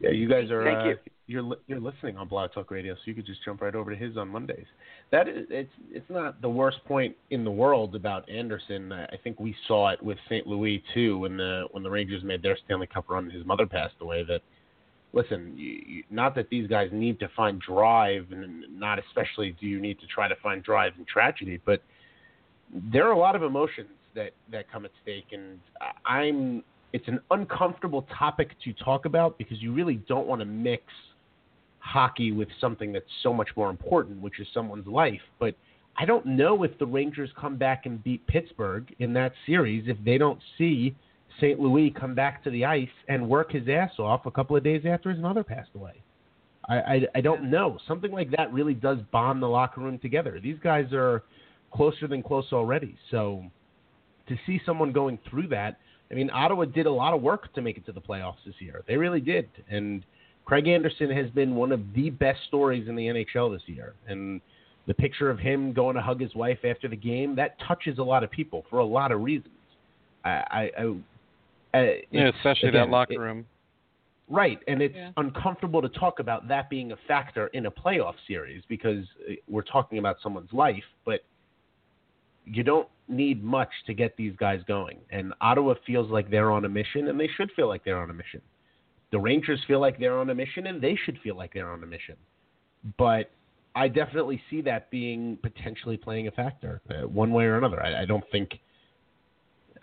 [0.00, 0.64] Yeah, you guys are.
[0.64, 0.96] Thank uh, you.
[1.28, 3.90] You're li- you're listening on Blog Talk Radio, so you could just jump right over
[3.90, 4.64] to his on Mondays.
[5.12, 8.90] That is, it's it's not the worst point in the world about Anderson.
[8.92, 10.46] I I think we saw it with St.
[10.46, 13.24] Louis too when the when the Rangers made their Stanley Cup run.
[13.24, 14.24] and His mother passed away.
[14.24, 14.40] That
[15.12, 19.66] listen, you, you, not that these guys need to find drive, and not especially do
[19.66, 21.82] you need to try to find drive in tragedy, but
[22.90, 25.60] there are a lot of emotions that that come at stake, and
[26.06, 26.64] I'm.
[26.94, 30.84] It's an uncomfortable topic to talk about because you really don't want to mix
[31.80, 35.20] hockey with something that's so much more important, which is someone's life.
[35.38, 35.54] But
[35.96, 39.96] I don't know if the Rangers come back and beat Pittsburgh in that series if
[40.04, 40.94] they don't see
[41.38, 41.58] St.
[41.58, 44.82] Louis come back to the ice and work his ass off a couple of days
[44.86, 46.02] after his mother passed away.
[46.68, 47.78] I, I, I don't know.
[47.86, 50.38] Something like that really does bond the locker room together.
[50.42, 51.22] These guys are
[51.72, 52.96] closer than close already.
[53.10, 53.44] So
[54.28, 55.78] to see someone going through that,
[56.10, 58.54] I mean, Ottawa did a lot of work to make it to the playoffs this
[58.60, 58.82] year.
[58.86, 59.48] They really did.
[59.68, 60.04] And
[60.48, 63.92] Craig Anderson has been one of the best stories in the NHL this year.
[64.06, 64.40] And
[64.86, 68.02] the picture of him going to hug his wife after the game, that touches a
[68.02, 69.52] lot of people for a lot of reasons.
[70.24, 70.70] I, I,
[71.74, 73.44] I uh, Yeah, especially again, that locker it- room.
[74.30, 75.10] Right, and it's Yeah.
[75.18, 79.62] uncomfortable to talk about that being a factor in a playoff series because uh, we're
[79.62, 81.20] talking about someone's life, but
[82.46, 84.98] you don't need much to get these guys going.
[85.10, 88.08] And Ottawa feels like they're on a mission, and they should feel like they're on
[88.10, 88.40] a mission.
[89.10, 91.82] The Rangers feel like they're on a mission, and they should feel like they're on
[91.82, 92.16] a mission.
[92.98, 93.30] But
[93.74, 97.82] I definitely see that being potentially playing a factor, uh, one way or another.
[97.82, 98.58] I, I don't think.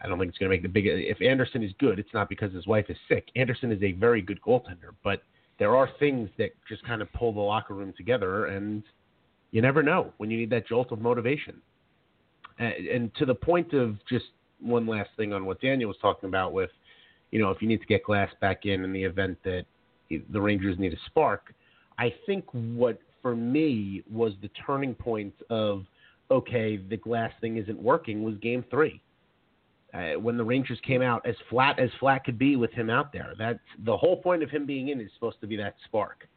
[0.04, 0.86] I don't think it's going to make the big.
[0.86, 3.30] If Anderson is good, it's not because his wife is sick.
[3.36, 5.24] Anderson is a very good goaltender, but
[5.58, 8.84] there are things that just kind of pull the locker room together, and
[9.52, 11.62] you never know when you need that jolt of motivation.
[12.60, 14.26] And, and to the point of just
[14.60, 16.70] one last thing on what Daniel was talking about with,
[17.36, 19.66] you know, if you need to get Glass back in in the event that
[20.10, 21.54] the Rangers need a spark,
[22.00, 25.84] I think what for me was the turning point of
[26.32, 29.02] okay, the Glass thing isn't working was Game Three
[29.94, 33.12] uh, when the Rangers came out as flat as flat could be with him out
[33.12, 33.34] there.
[33.38, 36.30] That's the whole point of him being in is supposed to be that spark.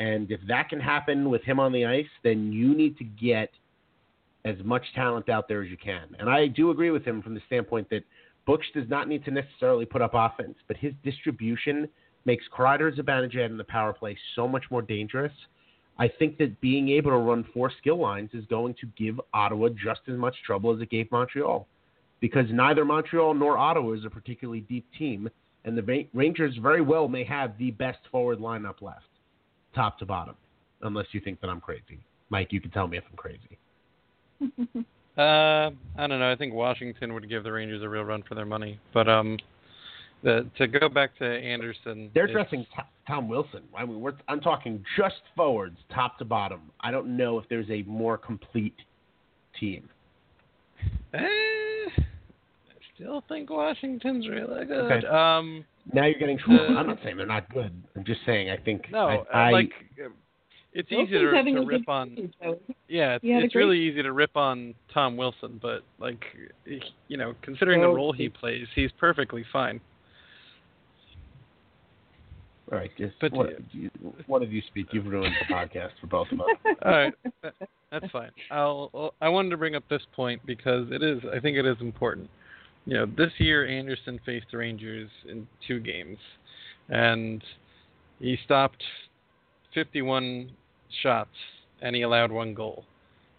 [0.00, 3.50] And if that can happen with him on the ice, then you need to get
[4.44, 6.16] as much talent out there as you can.
[6.18, 8.02] And I do agree with him from the standpoint that
[8.50, 11.88] Butch does not need to necessarily put up offense, but his distribution
[12.24, 15.30] makes Kreider Zibanejad in the power play so much more dangerous.
[16.00, 19.68] I think that being able to run four skill lines is going to give Ottawa
[19.68, 21.68] just as much trouble as it gave Montreal
[22.18, 25.30] because neither Montreal nor Ottawa is a particularly deep team,
[25.64, 29.06] and the Rangers very well may have the best forward lineup left,
[29.76, 30.34] top to bottom,
[30.82, 32.00] unless you think that I'm crazy.
[32.30, 34.84] Mike, you can tell me if I'm crazy.
[35.18, 36.30] Uh, I don't know.
[36.30, 38.78] I think Washington would give the Rangers a real run for their money.
[38.94, 39.36] But um,
[40.22, 43.62] the to go back to Anderson, They're dressing T- Tom Wilson.
[43.76, 46.60] I mean, we're, I'm talking just forwards, top to bottom.
[46.80, 48.76] I don't know if there's a more complete
[49.58, 49.88] team.
[51.12, 52.00] Eh, I
[52.94, 54.90] still think Washington's really good.
[55.04, 55.06] Okay.
[55.06, 56.38] Um, Now you're getting.
[56.48, 57.72] Uh, I'm not saying they're not good.
[57.96, 58.86] I'm just saying I think.
[58.90, 59.72] no, I, uh, I- like
[60.72, 62.10] it's easy to, to rip on.
[62.10, 62.32] season,
[62.88, 65.82] Yeah, it's, He had a it's great- really easy to rip on Tom Wilson, but
[65.98, 66.22] like,
[67.08, 69.80] you know, considering the role he he- plays, he's perfectly fine.
[72.72, 73.90] all right, just But- one, you,
[74.26, 74.86] one of you speak.
[74.92, 76.46] You've ruined the podcast for both of us.
[76.84, 77.54] All right, that-
[77.90, 78.30] that's fine.
[78.52, 81.18] I'll, I'll- I wanted to bring up this point because it is.
[81.34, 82.30] I think it is important.
[82.86, 86.18] You know, this year Anderson faced the Rangers in two games,
[86.88, 87.42] and
[88.20, 88.82] he stopped
[89.74, 90.50] 51
[91.02, 91.30] shots
[91.82, 92.84] and he allowed one goal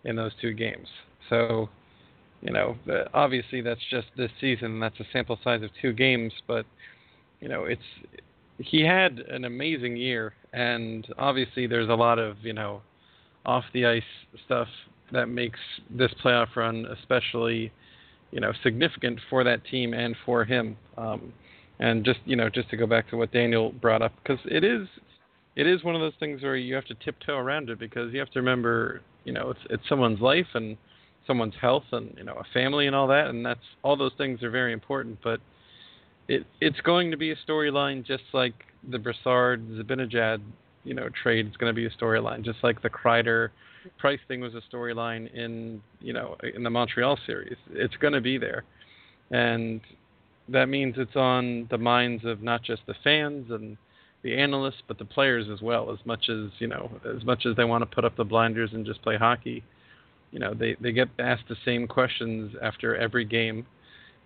[0.04, 0.88] in those two games.
[1.30, 1.70] So,
[2.42, 2.76] you know,
[3.14, 4.80] obviously that's just this season.
[4.80, 6.66] That's a sample size of two games, but
[7.40, 7.82] you know, it's
[8.58, 12.82] he had an amazing year, and obviously there's a lot of you know
[13.46, 14.04] off the ice
[14.46, 14.68] stuff
[15.12, 17.72] that makes this playoff run especially
[18.32, 20.78] you know, significant for that team and for him.
[20.98, 21.34] Um,
[21.80, 24.64] and just you know, just to go back to what Daniel brought up, because it
[24.64, 24.88] is,
[25.56, 28.20] it is one of those things where you have to tiptoe around it because you
[28.20, 30.78] have to remember, you know, it's it's someone's life and
[31.28, 34.42] someone's health and you know a family and all that, and that's all those things
[34.44, 35.20] are very important.
[35.24, 35.40] But
[36.28, 38.54] it it's going to be a storyline just like
[38.90, 40.42] the Brassard Zibanejad
[40.84, 43.50] you know trade is going to be a storyline, just like the Kreider
[43.98, 47.58] Price thing was a storyline in you know in the Montreal series.
[47.72, 48.64] It's going to be there,
[49.32, 49.82] and
[50.50, 53.78] that means it's on the minds of not just the fans and
[54.24, 55.92] the analysts, but the players as well.
[55.92, 58.72] As much as you know, as much as they want to put up the blinders
[58.74, 59.64] and just play hockey,
[60.32, 63.66] you know, they they get asked the same questions after every game,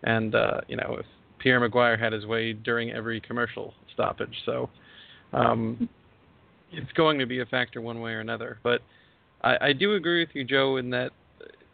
[0.04, 1.06] and uh, you know, if
[1.40, 4.70] Pierre McGuire had his way during every commercial stoppage, so
[5.34, 5.90] um,
[6.72, 8.60] it's going to be a factor one way or another.
[8.64, 8.82] But
[9.42, 11.12] I, I do agree with you, Joe, in that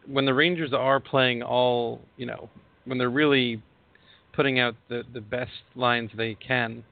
[0.07, 2.49] when the Rangers are playing all, you know,
[2.85, 3.61] when they're really
[4.33, 6.83] putting out the the best lines they can,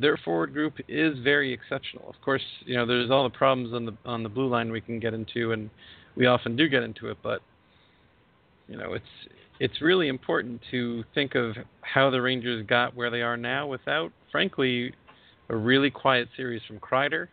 [0.00, 2.08] their forward group is very exceptional.
[2.08, 4.80] Of course, you know, there's all the problems on the on the blue line we
[4.80, 5.70] can get into, and
[6.16, 7.40] we often do get into it, but
[8.68, 9.04] you know, it's
[9.60, 14.12] it's really important to think of how the Rangers got where they are now without,
[14.30, 14.92] frankly,
[15.48, 17.28] a really quiet series from Kreider.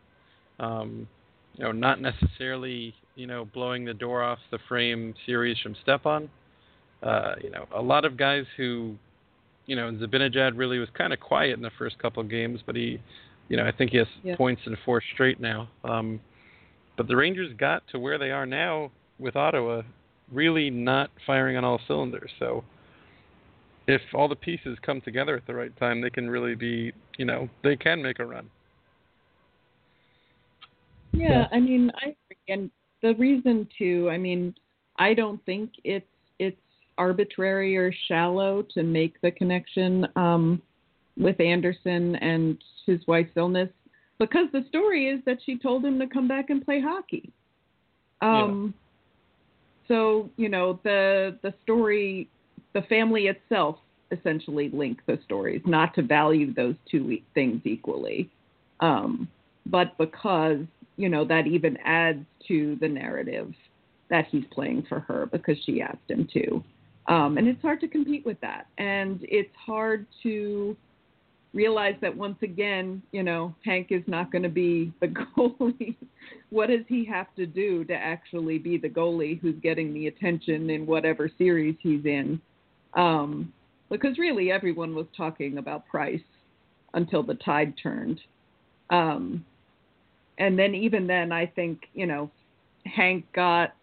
[0.60, 1.08] Um,
[1.56, 6.30] you know, not necessarily, you know, blowing the door off the frame series from Stepan.
[7.02, 8.96] Uh, you know, a lot of guys who,
[9.66, 12.76] you know, Zibanejad really was kind of quiet in the first couple of games, but
[12.76, 13.00] he,
[13.50, 14.36] you know, I think he has yeah.
[14.36, 15.70] points in four straight now.
[15.84, 16.20] Um,
[16.98, 19.82] but the Rangers got to where they are now with Ottawa,
[20.32, 22.30] really not firing on all cylinders.
[22.40, 22.64] So,
[23.88, 27.26] if all the pieces come together at the right time, they can really be, you
[27.26, 28.50] know, they can make a run.
[31.12, 32.16] Yeah, I mean, I
[32.48, 34.10] and the reason too.
[34.10, 34.56] I mean,
[34.98, 36.06] I don't think it's
[36.98, 40.62] arbitrary or shallow to make the connection um,
[41.18, 43.70] with Anderson and his wife's illness
[44.20, 47.32] because the story is that she told him to come back and play hockey.
[48.22, 49.96] Um, yeah.
[49.96, 52.30] So you know the the story,
[52.74, 53.78] the family itself
[54.12, 58.30] essentially link the stories, not to value those two things equally,
[58.80, 59.28] um,
[59.66, 60.60] but because
[60.98, 63.54] you know, that even adds to the narrative
[64.10, 66.64] that he's playing for her because she asked him to.
[67.08, 68.68] Um, and it's hard to compete with that.
[68.78, 70.76] And it's hard to
[71.54, 75.96] realize that once again, you know, Hank is not going to be the goalie.
[76.50, 80.70] what does he have to do to actually be the goalie who's getting the attention
[80.70, 82.42] in whatever series he's in?
[82.96, 83.54] Um,
[83.90, 86.22] because really, everyone was talking about Price
[86.94, 88.20] until the tide turned.
[88.90, 89.46] Um,
[90.40, 92.32] and then even then, I think you know,
[92.86, 93.76] Hank got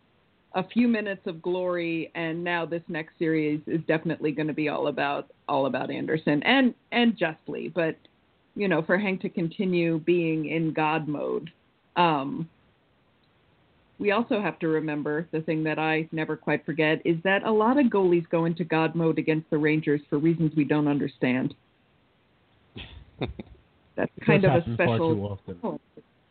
[0.54, 4.68] a few minutes of glory, and now this next series is definitely going to be
[4.68, 7.96] all about all about Anderson, and and justly, but
[8.54, 11.50] you know, for Hank to continue being in God mode.
[11.96, 12.48] Um,
[14.00, 17.50] we also have to remember the thing that I never quite forget is that a
[17.50, 21.54] lot of goalies go into God mode against the Rangers for reasons we don't understand.
[23.96, 25.38] That's kind of a special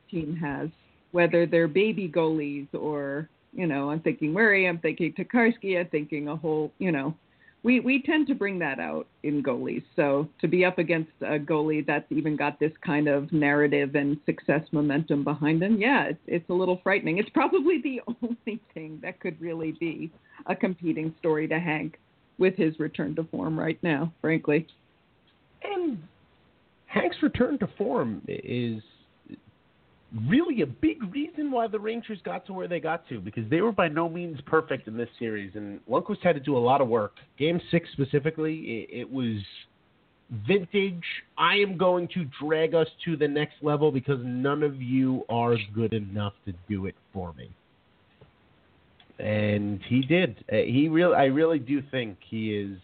[0.10, 0.70] team has,
[1.12, 6.28] whether they're baby goalies or, you know, I'm thinking Murray, I'm thinking Tokarski, I'm thinking
[6.28, 7.16] a whole, you know,
[7.62, 9.84] we, we tend to bring that out in goalies.
[9.96, 14.18] So to be up against a goalie that's even got this kind of narrative and
[14.26, 17.18] success momentum behind them, yeah, it's, it's a little frightening.
[17.18, 20.12] It's probably the only thing that could really be
[20.46, 22.00] a competing story to Hank
[22.38, 24.66] with his return to form right now, frankly.
[25.62, 26.02] And
[26.86, 28.82] Hank's return to form is
[30.28, 33.62] really a big reason why the Rangers got to where they got to because they
[33.62, 36.82] were by no means perfect in this series, and Lundqvist had to do a lot
[36.82, 37.14] of work.
[37.38, 39.38] Game six specifically, it, it was
[40.48, 41.04] vintage.
[41.38, 45.56] I am going to drag us to the next level because none of you are
[45.74, 47.52] good enough to do it for me.
[49.20, 50.44] And he did.
[50.52, 52.78] Uh, he really, I really do think he is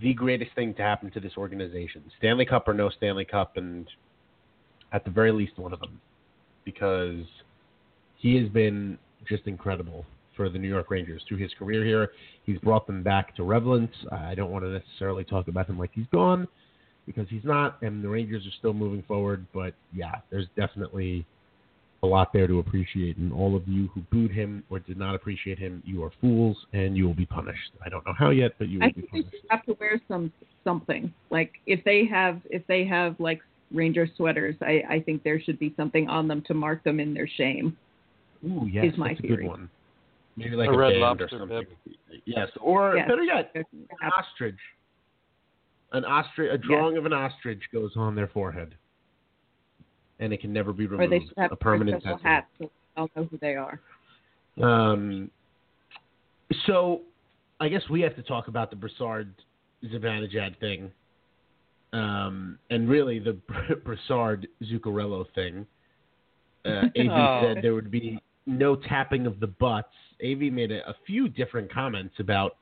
[0.00, 2.02] the greatest thing to happen to this organization.
[2.18, 3.86] Stanley Cup or no Stanley Cup, and
[4.92, 6.00] at the very least one of them,
[6.64, 7.24] because
[8.16, 10.04] he has been just incredible
[10.36, 12.10] for the New York Rangers through his career here.
[12.44, 13.92] He's brought them back to relevance.
[14.12, 16.46] I don't want to necessarily talk about him like he's gone
[17.06, 19.46] because he's not, and the Rangers are still moving forward.
[19.54, 21.24] But yeah, there's definitely
[22.02, 23.16] a lot there to appreciate.
[23.16, 26.56] And all of you who booed him or did not appreciate him, you are fools,
[26.72, 27.72] and you will be punished.
[27.84, 29.34] I don't know how yet, but you will I be punished.
[29.50, 30.32] I have to wear some
[30.64, 33.40] something like if they have if they have like
[33.72, 34.54] Ranger sweaters.
[34.60, 37.76] I, I think there should be something on them to mark them in their shame.
[38.44, 39.34] Ooh, yes, is my that's theory.
[39.34, 39.70] a good one.
[40.36, 41.48] maybe like A a, red band or lobster something.
[41.84, 41.94] bib.
[42.26, 43.08] Yes, or Yes.
[43.08, 43.64] better yet, an
[44.16, 44.58] ostrich.
[45.92, 48.74] An ostrich, a drawing of an ostrich goes on their forehead,
[50.18, 51.12] and it can never be Or removed.
[51.12, 52.28] they should have a permanent special tattoo.
[52.28, 53.80] hats so I'll know who they are.
[54.62, 55.30] Um,
[56.66, 57.02] so
[57.60, 59.32] I guess we have to talk about the Brassard
[59.84, 60.90] Zibanejad thing,
[61.92, 63.36] um, and really the
[63.84, 65.66] Brassard Zuccarello thing.
[66.64, 66.68] Uh,
[66.98, 67.40] AV Oh.
[67.42, 69.88] said there would be no tapping of the butts.
[70.24, 72.56] AV made a, a few different comments about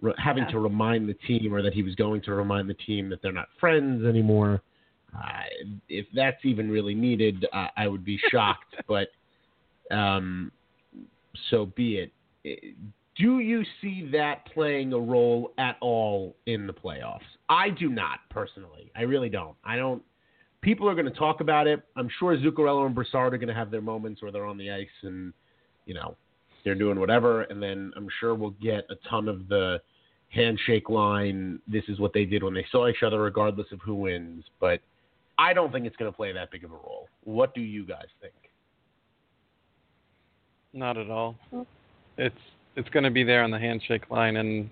[0.00, 0.50] re- having Yeah.
[0.52, 3.32] to remind the team, or that he was going to remind the team that they're
[3.32, 4.60] not friends anymore.
[5.16, 5.42] Uh,
[5.88, 8.74] if that's even really needed, I, I would be shocked.
[8.88, 9.08] but
[9.94, 10.50] um,
[11.50, 12.12] so be it.
[13.16, 17.20] Do you see that playing a role at all in the playoffs?
[17.48, 18.90] I do not personally.
[18.96, 19.56] I really don't.
[19.64, 20.02] I don't.
[20.60, 21.82] People are going to talk about it.
[21.96, 24.70] I'm sure Zuccarello and Brassard are going to have their moments where they're on the
[24.70, 25.32] ice and
[25.84, 26.16] you know
[26.64, 29.80] they're doing whatever, and then I'm sure we'll get a ton of the
[30.30, 31.60] handshake line.
[31.68, 34.44] This is what they did when they saw each other, regardless of who wins.
[34.60, 34.80] But
[35.38, 37.08] I don't think it's going to play that big of a role.
[37.24, 38.34] What do you guys think?
[40.72, 41.36] Not at all.
[41.52, 41.62] Mm-hmm.
[42.16, 42.36] It's
[42.76, 44.68] it's going to be there on the handshake line and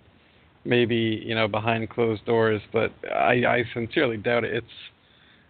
[0.65, 4.55] maybe you know behind closed doors, but I, I sincerely doubt it.
[4.55, 4.67] It's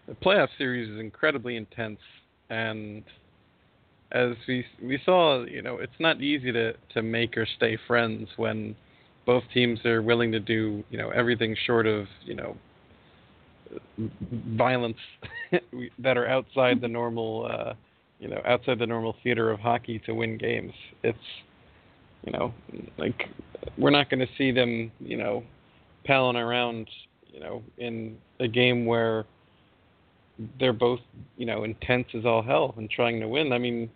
[0.08, 2.00] the playoff series is incredibly intense,
[2.50, 3.02] and
[4.12, 8.28] as we we saw, you know, it's not easy to to make or stay friends
[8.36, 8.74] when
[9.26, 12.56] both teams are willing to do you know everything short of you know
[14.56, 14.96] violence
[15.98, 17.72] that are outside the normal uh
[18.18, 21.18] you know outside the normal theater of hockey to win games it's
[22.24, 22.52] you know
[22.98, 23.28] like
[23.78, 25.42] we're not going to see them you know
[26.04, 26.88] palling around
[27.26, 29.24] you know in a game where
[30.58, 31.00] they're both
[31.36, 33.52] you know intense as all hell and trying to win.
[33.52, 33.90] I mean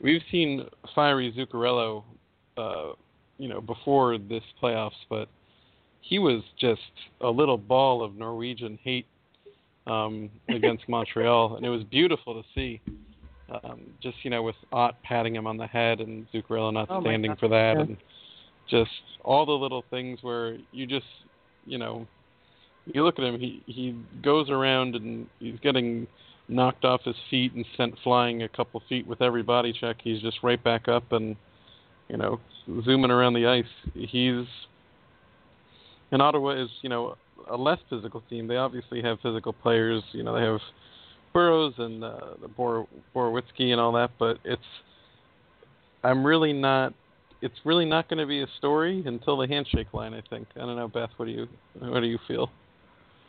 [0.00, 2.04] we've seen fiery zuccarello
[2.56, 2.92] uh
[3.38, 5.28] you know before this playoffs but
[6.00, 6.80] he was just
[7.20, 9.06] a little ball of norwegian hate
[9.86, 12.80] um against montreal and it was beautiful to see
[13.50, 17.00] um, just you know with Ott patting him on the head and Zuccarello not Oh
[17.00, 17.82] standing for that, yeah.
[17.82, 17.96] and
[18.68, 18.90] just
[19.24, 21.06] all the little things where you just
[21.66, 22.06] you know
[22.86, 26.06] you look at him he he goes around and he's getting
[26.48, 29.96] knocked off his feet and sent flying a couple feet with every body check.
[30.02, 31.36] He's just right back up and
[32.08, 32.40] you know
[32.84, 33.92] zooming around the ice.
[33.94, 34.46] He's
[36.10, 37.16] and Ottawa is you know
[37.50, 38.46] a less physical team.
[38.46, 40.02] They obviously have physical players.
[40.12, 40.60] You know they have
[41.32, 44.62] Burrows and uh, the Bor- Borowiecki and all that, but it's
[46.04, 46.94] I'm really not.
[47.40, 50.14] It's really not going to be a story until the handshake line.
[50.14, 50.46] I think.
[50.56, 51.10] I don't know, Beth.
[51.16, 52.50] What do you What do you feel?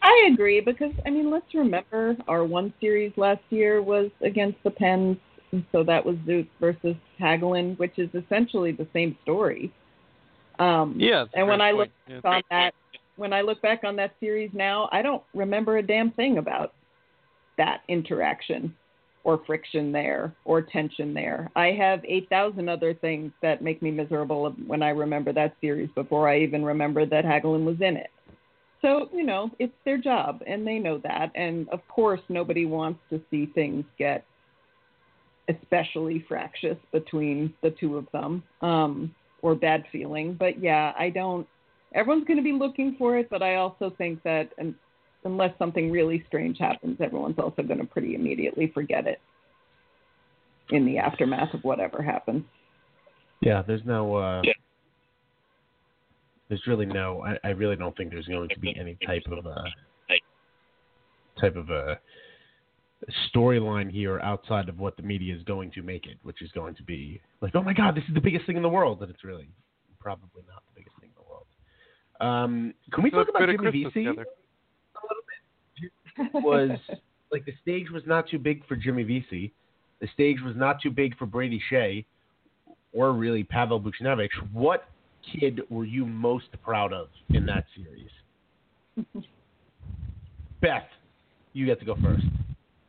[0.02, 4.72] I agree because I mean, let's remember our one series last year was against the
[4.72, 5.18] Pens,
[5.52, 9.72] and so that was Zoot versus Hagelin, which is essentially the same story.
[10.60, 11.26] Um, Yeah.
[11.34, 12.20] and when I look Yeah.
[12.26, 12.76] on that,
[13.16, 16.74] when I look back on that series now, I don't remember a damn thing about
[17.58, 18.76] that interaction
[19.24, 21.50] or friction there or tension there.
[21.56, 26.28] I have 8,000 other things that make me miserable when I remember that series before
[26.28, 28.10] I even remember that Hagelin was in it.
[28.82, 31.32] So, you know, it's their job and they know that.
[31.36, 34.26] And of course, nobody wants to see things get
[35.50, 40.36] especially fractious between the two of them um, or bad feeling.
[40.38, 41.48] But yeah, I don't,
[41.96, 44.76] everyone's going to be looking for it, but I also think that and
[45.26, 49.20] unless something really strange happens, everyone's also going to pretty immediately forget it
[50.70, 52.44] in the aftermath of whatever happens.
[53.42, 54.16] Yeah, there's no.
[54.16, 54.54] Uh, Yeah.
[56.50, 57.24] There's really no.
[57.24, 59.64] I, I really don't think there's going to be any type of uh,
[61.40, 62.00] type of a
[63.36, 66.76] storyline here outside of what the media is going to make it, which is going
[66.76, 69.10] to be like, oh my god, this is the biggest thing in the world, and
[69.10, 69.50] it's really
[70.00, 71.48] probably not the biggest thing in the world.
[72.22, 74.06] Um, can we So talk about go Jimmy Christmas Vesey?
[74.06, 74.26] together.
[76.34, 76.78] Was
[77.32, 79.52] like the stage was not too big for Jimmy Vesey.
[80.00, 82.06] The stage was not too big for Brady Skjei
[82.94, 84.30] or really Pavel Buchnevich.
[84.52, 84.86] What
[85.32, 88.10] kid were you most proud of in that series?
[90.62, 90.84] Beth,
[91.54, 92.24] you get to go first.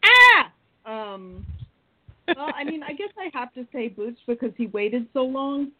[0.04, 0.52] ah!
[1.14, 1.46] Um,
[2.36, 5.70] well, I mean, I guess I have to say Booch because he waited so long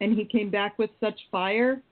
[0.00, 1.82] and he came back with such fire.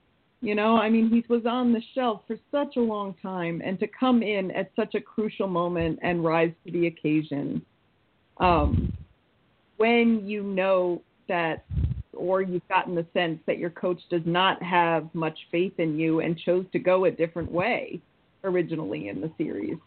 [0.42, 3.80] You know, I mean, he was on the shelf for such a long time, and
[3.80, 7.64] to come in at such a crucial moment and rise to the occasion,
[8.38, 8.92] um,
[9.78, 11.64] when you know that,
[12.12, 16.20] or you've gotten the sense that your coach does not have much faith in you
[16.20, 18.00] and chose to go a different way
[18.44, 19.78] originally in the series,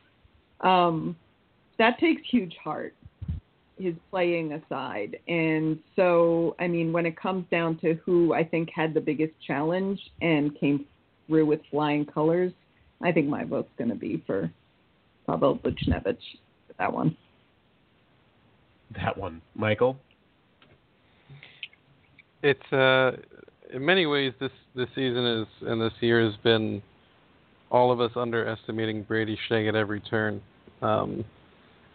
[0.61, 1.15] um,
[1.77, 2.93] that takes huge heart.
[3.79, 5.17] His playing aside.
[5.27, 9.33] And so, I mean, when it comes down to who I think had the biggest
[9.45, 10.85] challenge and came
[11.27, 12.51] through with flying colors,
[13.01, 14.51] I think my vote's going to be for
[15.25, 17.15] Pavel Buchnevich for that one.
[18.95, 19.97] That one, Michael.
[22.41, 23.11] It's uh,
[23.73, 26.81] in many ways this this season is and this year has been
[27.69, 30.41] all of us underestimating Brady Skjei at every turn.
[30.81, 31.23] Um,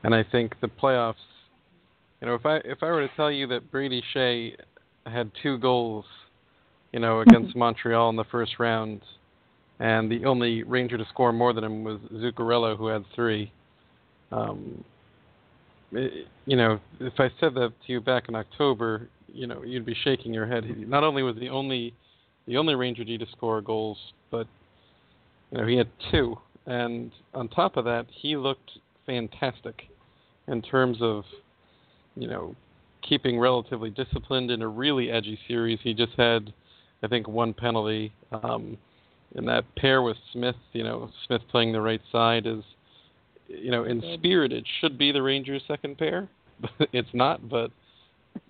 [0.04, 1.14] and I think the playoffs,
[2.24, 4.56] you know, if I if I were to tell you that Brady Skjei
[5.04, 6.06] had two goals,
[6.90, 9.02] you know, against Montreal in the first round,
[9.78, 13.52] and the only Ranger to score more than him was Zuccarello, who had three.
[14.32, 14.82] Um,
[15.92, 19.84] it, you know, if I said that to you back in October, you know, you'd
[19.84, 20.64] be shaking your head.
[20.88, 21.92] Not only was the only
[22.46, 23.98] the only Ranger D to score goals,
[24.30, 24.46] but
[25.50, 28.70] you know, he had two, and on top of that, he looked
[29.04, 29.82] fantastic
[30.48, 31.24] in terms of,
[32.16, 32.54] you know,
[33.02, 35.78] keeping relatively disciplined in a really edgy series.
[35.82, 36.52] He just had,
[37.02, 38.12] I think, one penalty.
[38.32, 38.78] Um,
[39.34, 42.62] and that pair with Smith, you know, Smith playing the right side is,
[43.48, 46.28] you know, in spirit it should be the Rangers' second pair.
[46.92, 47.70] it's not, but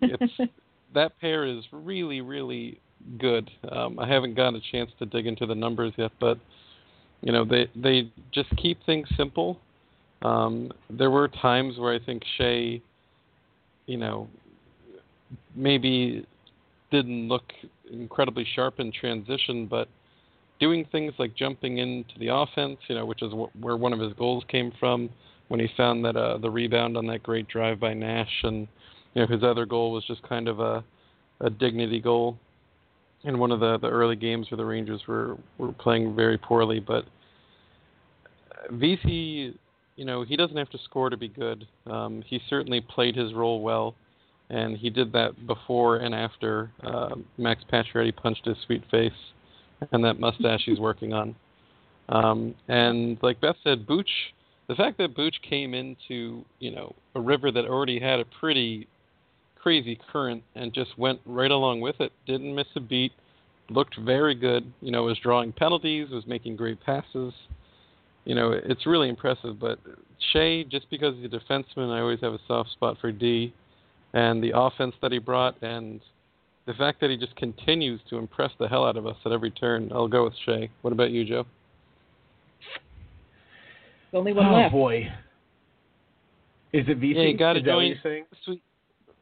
[0.00, 0.32] it's
[0.94, 2.78] that pair is really, really
[3.18, 3.50] good.
[3.72, 6.38] Um, I haven't gotten a chance to dig into the numbers yet, but
[7.22, 9.58] you know, they they just keep things simple
[10.24, 12.80] um, there were times where I think Skjei,
[13.86, 14.28] you know,
[15.54, 16.26] maybe
[16.90, 17.44] didn't look
[17.92, 19.88] incredibly sharp in transition, but
[20.60, 24.00] doing things like jumping into the offense, you know, which is wh- where one of
[24.00, 25.10] his goals came from
[25.48, 28.66] when he found that uh, the rebound on that great drive by Nash, and
[29.14, 30.84] you know his other goal was just kind of a
[31.40, 32.38] a dignity goal
[33.24, 36.80] in one of the the early games where the Rangers were were playing very poorly,
[36.80, 37.04] but.
[38.70, 39.54] Vesey
[39.96, 41.66] you know, he doesn't have to score to be good.
[41.86, 43.94] Um, he certainly played his role well,
[44.50, 49.12] and he did that before and after uh, Max Pacioretty punched his sweet face
[49.92, 51.34] and that mustache he's working on.
[52.08, 54.10] Um, and like Beth said, Booch,
[54.68, 58.86] the fact that Booch came into you know a river that already had a pretty
[59.58, 63.12] crazy current and just went right along with it, didn't miss a beat,
[63.70, 64.70] looked very good.
[64.80, 67.32] You know, was drawing penalties, was making great passes
[68.24, 69.58] you know, it's really impressive.
[69.58, 69.78] But
[70.34, 73.52] Skjei, just because he's a defenseman, I always have a soft spot for D,
[74.12, 76.00] and the offense that he brought, and
[76.66, 79.50] the fact that he just continues to impress the hell out of us at every
[79.50, 79.90] turn.
[79.92, 80.70] I'll go with Skjei.
[80.82, 81.44] What about you, Joe?
[84.14, 84.74] only one oh, left.
[84.74, 85.08] Oh boy.
[86.72, 87.20] Is it Vesey?
[87.20, 88.26] Yeah, you got to Is that join.
[88.44, 88.62] Sweet.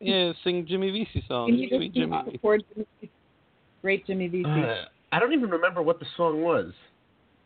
[0.00, 1.50] Yeah, sing Jimmy Vesey songs.
[1.50, 2.22] Can you Sweet Jimmy.
[2.30, 2.86] before Jimmy,
[3.82, 4.44] great Jimmy Vesey?
[4.46, 6.72] Uh, I don't even remember what the song was.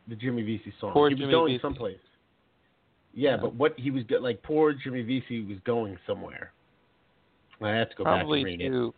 [0.09, 0.93] The Jimmy Vesey song.
[0.93, 1.63] Poor he was Jimmy going Vesey.
[1.63, 1.99] someplace.
[3.13, 3.37] Yeah, Yeah.
[3.39, 6.53] but what he was like, poor Jimmy Vesey was going somewhere.
[7.61, 8.71] I have to go Probably back and read it.
[8.71, 8.95] to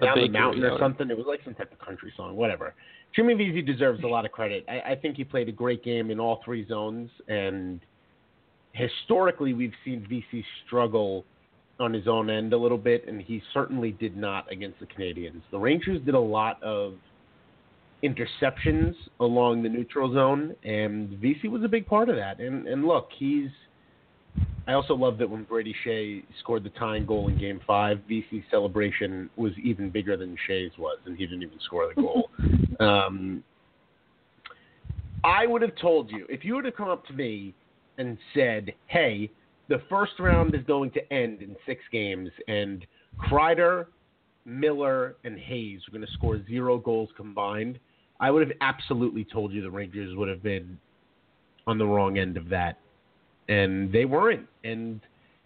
[0.00, 1.10] a down the mountain or something.
[1.10, 2.74] It was like some type of country song, whatever.
[3.14, 4.64] Jimmy Vesey deserves a lot of credit.
[4.68, 7.80] I, I think he played a great game in all three zones, and
[8.72, 11.24] historically, we've seen Vesey struggle
[11.80, 15.40] on his own end a little bit, and he certainly did not against the Canadiens.
[15.50, 16.94] The Rangers did a lot of
[18.02, 22.40] interceptions along the neutral zone, and Vesey was a big part of that.
[22.40, 23.50] And and look, he's.
[24.68, 28.44] I also love that when Brady Skjei scored the tying goal in Game Five, Vesey's
[28.50, 32.30] celebration was even bigger than Skjei's was, and he didn't even score the goal.
[32.80, 33.42] um,
[35.24, 37.54] I would have told you if you would have come up to me
[37.96, 39.30] and said, "Hey,
[39.68, 42.86] the first round is going to end in six games, and
[43.18, 43.86] Kreider,
[44.44, 47.80] Miller, and Hayes are going to score zero goals combined,"
[48.20, 50.78] I would have absolutely told you the Rangers would have been
[51.66, 52.78] on the wrong end of that,
[53.48, 54.46] and they weren't.
[54.64, 55.00] And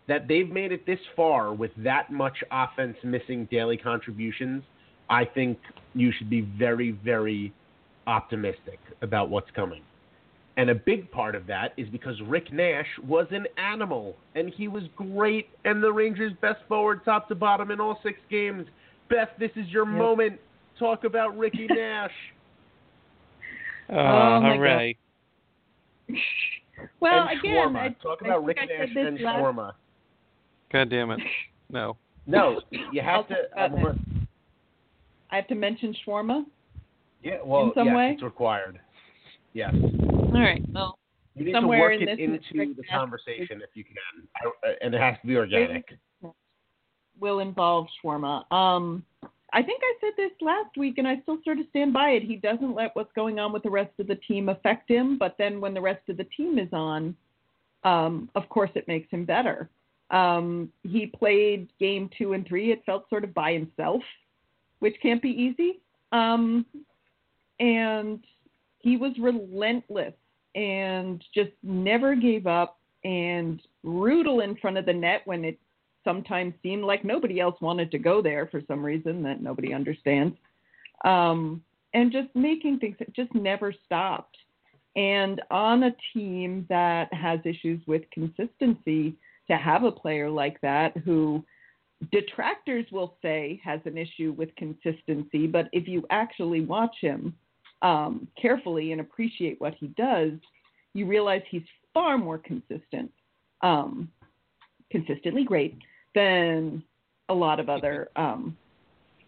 [0.08, 4.62] that they've made it this far with that much offense missing daily contributions,
[5.08, 5.58] I think
[5.94, 7.52] you should be very, very
[8.06, 9.82] optimistic about what's coming.
[10.56, 14.68] And a big part of that is because Rick Nash was an animal, and he
[14.68, 18.66] was great, and the Rangers' best forward, top to bottom, in all six games.
[19.08, 19.98] Beth, this is your Yep.
[19.98, 20.40] moment.
[20.78, 22.12] Talk about Ricky Nash.
[23.90, 24.96] Oh, Oh, all right.
[27.00, 27.76] well, and again, shawarma.
[27.76, 29.72] I, Talk I about think Ricky I Nash said this and last- shawarma.
[30.72, 31.20] God damn it.
[31.70, 31.96] No.
[32.26, 33.34] No, you have to.
[33.56, 33.96] talk about
[35.30, 36.44] I have to mention shawarma.
[37.22, 38.10] yeah, well, In some yes, way?
[38.12, 38.78] it's required.
[39.54, 39.74] Yes.
[39.74, 40.62] All right.
[40.70, 40.98] Well,
[41.34, 43.94] You need Somewhere to work in it into the Nash conversation if you can,
[44.36, 45.88] I, uh, and it has to be organic.
[47.18, 48.50] will involve shawarma.
[48.52, 49.02] Um,
[49.54, 52.22] I think I said this last week, and I still sort of stand by it.
[52.22, 55.36] He doesn't let what's going on with the rest of the team affect him, but
[55.38, 57.14] then when the rest of the team is on,
[57.84, 59.68] um, of course, it makes him better.
[60.10, 62.72] Um, he played game two and three.
[62.72, 64.02] It felt sort of by himself,
[64.78, 65.80] which can't be easy.
[66.12, 66.66] Um,
[67.60, 68.20] and
[68.78, 70.14] he was relentless
[70.54, 75.58] and just never gave up and brutal in front of the net when it
[76.04, 80.36] sometimes seemed like nobody else wanted to go there for some reason that nobody understands.
[81.04, 81.62] Um,
[81.94, 84.36] and just making things that just never stopped.
[84.96, 89.16] And on a team that has issues with consistency,
[89.48, 91.44] to have a player like that who
[92.10, 97.34] detractors will say has an issue with consistency, but if you actually watch him
[97.82, 100.32] um, carefully and appreciate what he does,
[100.94, 101.62] you realize he's
[101.94, 103.10] far more consistent,
[103.62, 104.08] um,
[104.90, 105.76] consistently great
[106.14, 106.82] than
[107.28, 108.56] a lot of other um,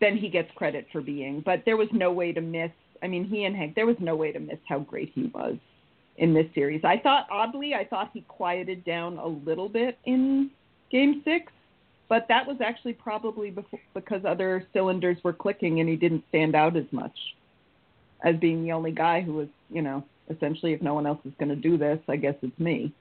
[0.00, 1.40] than he gets credit for being.
[1.44, 2.70] But there was no way to miss.
[3.02, 3.74] I mean, he and Hank.
[3.74, 5.56] There was no way to miss how great he was
[6.16, 6.82] in this series.
[6.84, 10.50] I thought oddly, I thought he quieted down a little bit in
[10.90, 11.52] Game Six,
[12.08, 16.54] but that was actually probably before, because other cylinders were clicking and he didn't stand
[16.54, 17.16] out as much
[18.22, 21.32] as being the only guy who was, you know, essentially if no one else is
[21.38, 22.92] going to do this, I guess it's me.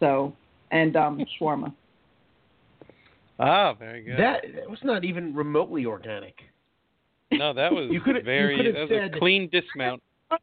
[0.00, 0.34] So,
[0.70, 1.72] and um shawarma.
[3.42, 4.18] Ah, very good.
[4.18, 6.36] That, that was not even remotely organic.
[7.30, 8.72] no, that was You could've- you very.
[8.72, 10.02] that was said- a clean dismount.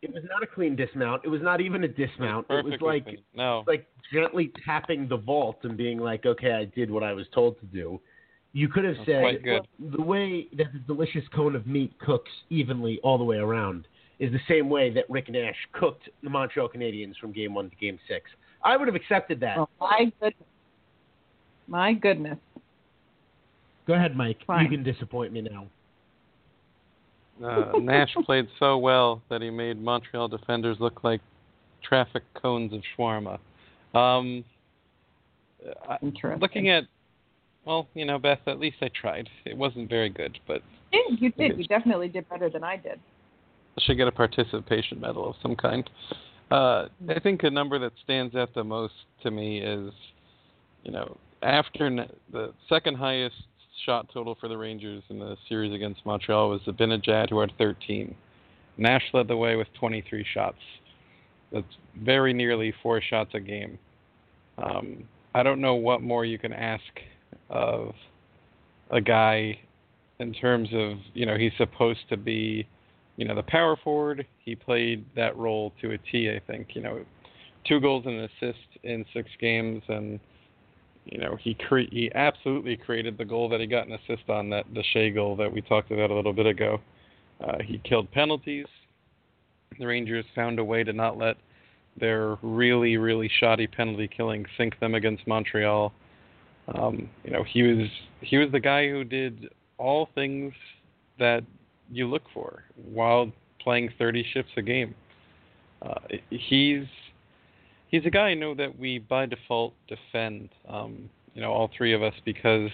[0.00, 1.22] It was not a clean dismount.
[1.24, 2.46] It was not even a dismount.
[2.48, 3.18] It was Perfectly like clean.
[3.34, 3.64] no.
[3.66, 7.58] like gently tapping the vault and being like, "Okay, I did what I was told
[7.58, 8.00] to do."
[8.52, 9.66] You could have said quite good.
[9.96, 13.88] the way that the delicious cone of meat cooks evenly all the way around
[14.20, 17.74] is the same way that Rick Nash cooked the Montreal Canadiens from Game One to
[17.76, 18.30] Game Six.
[18.64, 19.58] I would have accepted that.
[19.58, 20.47] Oh my goodness.
[21.68, 22.38] My goodness.
[23.86, 24.38] Go ahead, Mike.
[24.46, 24.64] Fine.
[24.64, 25.66] You can disappoint me now.
[27.46, 31.20] Uh, Nash played so well that he made Montreal defenders look like
[31.82, 33.38] traffic cones of shawarma.
[33.94, 34.44] Um,
[35.88, 36.40] I, Interesting.
[36.40, 36.84] looking at,
[37.64, 39.28] well, you know, Beth, at least I tried.
[39.44, 40.62] It wasn't very good, but
[40.92, 41.58] Yeah, you did.
[41.58, 42.98] You definitely did better than I did.
[43.76, 45.88] I should get a participation medal of some kind.
[46.50, 49.92] Uh, I think a number that stands out the most to me is,
[50.82, 53.36] you know, after the second highest
[53.86, 58.14] shot total for the Rangers in the series against Montreal was Zibanejad, who had 13.
[58.76, 60.58] Nash led the way with 23 shots.
[61.52, 61.66] That's
[62.02, 63.78] very nearly four shots a game.
[64.58, 66.82] Um, I don't know what more you can ask
[67.50, 67.94] of
[68.90, 69.58] a guy
[70.18, 72.66] in terms of, you know, he's supposed to be
[73.18, 76.68] you know, the power forward, he played that role to a T, I think.
[76.74, 77.04] You know,
[77.66, 80.20] two goals and an assist in six games, and
[81.10, 84.50] you know, he cre- he absolutely created the goal that he got an assist on
[84.50, 86.80] that the Skjei goal that we talked about a little bit ago.
[87.42, 88.66] Uh, he killed penalties.
[89.78, 91.36] The Rangers found a way to not let
[91.98, 95.92] their really really shoddy penalty killing sink them against Montreal.
[96.74, 97.88] Um, you know, he was
[98.20, 99.48] he was the guy who did
[99.78, 100.52] all things
[101.18, 101.42] that
[101.90, 104.94] you look for while playing 30 shifts a game.
[105.80, 105.94] Uh,
[106.30, 106.84] he's
[107.88, 110.50] he's a guy I know that we by default defend.
[110.68, 112.70] Um, you know, all three of us because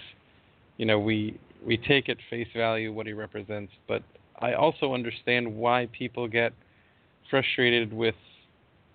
[0.77, 4.03] you know we we take at face value what he represents, but
[4.39, 6.53] I also understand why people get
[7.29, 8.15] frustrated with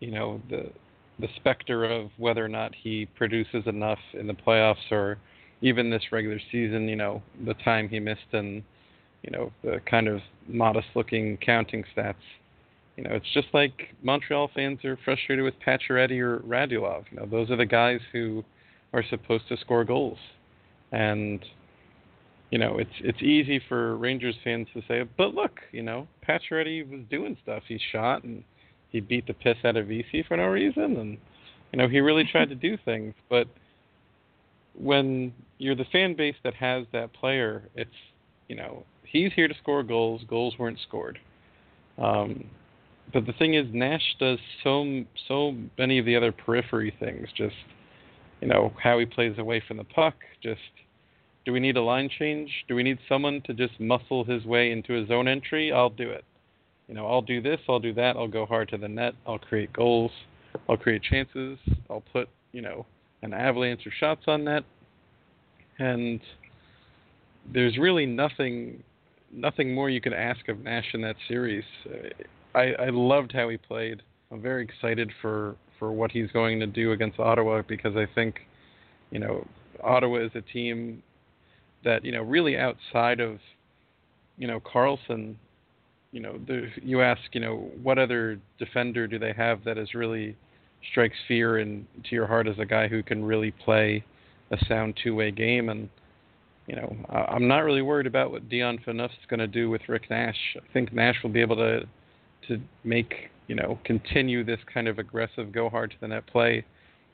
[0.00, 0.70] you know the
[1.18, 5.18] the specter of whether or not he produces enough in the playoffs or
[5.60, 6.88] even this regular season.
[6.88, 8.62] You know, the time he missed and
[9.22, 12.14] you know, the kind of modest looking counting stats.
[13.00, 17.04] You know, it's just like Montreal fans are frustrated with Pacioretty or Radulov.
[17.10, 18.44] You know, those are the guys who
[18.92, 20.18] are supposed to score goals.
[20.92, 21.42] And
[22.50, 26.86] you know, it's it's easy for Rangers fans to say, but look, you know, Pacioretty
[26.90, 27.62] was doing stuff.
[27.66, 28.44] He shot and
[28.90, 31.16] he beat the piss out of Vesey for no reason, and
[31.72, 33.14] you know, he really tried to do things.
[33.30, 33.48] But
[34.78, 37.90] when you're the fan base that has that player, it's
[38.48, 40.20] you know, he's here to score goals.
[40.28, 41.18] Goals weren't scored.
[41.96, 42.44] Um,
[43.12, 47.28] but the thing is, Nash does so so many of the other periphery things.
[47.36, 47.56] Just
[48.40, 50.14] you know how he plays away from the puck.
[50.42, 50.60] Just
[51.44, 52.50] do we need a line change?
[52.68, 55.72] Do we need someone to just muscle his way into a zone entry?
[55.72, 56.24] I'll do it.
[56.88, 57.60] You know, I'll do this.
[57.68, 58.16] I'll do that.
[58.16, 59.14] I'll go hard to the net.
[59.26, 60.10] I'll create goals.
[60.68, 61.58] I'll create chances.
[61.88, 62.86] I'll put you know
[63.22, 64.64] an avalanche of shots on net.
[65.78, 66.20] And
[67.52, 68.82] there's really nothing
[69.32, 71.64] nothing more you could ask of Nash in that series.
[72.54, 74.02] I, I loved how he played.
[74.30, 78.40] I'm very excited for, for what he's going to do against Ottawa because I think,
[79.10, 79.46] you know,
[79.82, 81.02] Ottawa is a team
[81.84, 83.38] that, you know, really outside of,
[84.36, 85.34] you know, Karlsson,
[86.12, 89.94] you know, the, you ask, you know, what other defender do they have that is
[89.94, 90.36] really,
[90.90, 94.04] strikes fear into your heart as a guy who can really play
[94.50, 95.68] a sound two-way game.
[95.68, 95.88] And
[96.66, 100.08] you know, I'm not really worried about what Dion Phaneuf's going to do with Rick
[100.08, 100.56] Nash.
[100.56, 101.82] I think Nash will be able to
[102.50, 106.64] to make you know continue this kind of aggressive go hard to the net play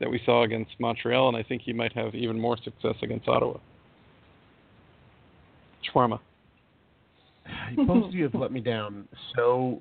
[0.01, 3.28] that we saw against Montreal, and I think he might have even more success against
[3.28, 3.59] Ottawa.
[5.95, 6.18] Shawarma.
[7.76, 9.09] Both of you have let me down.
[9.34, 9.80] So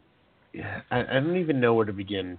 [0.92, 2.38] I, I don't even know where to begin.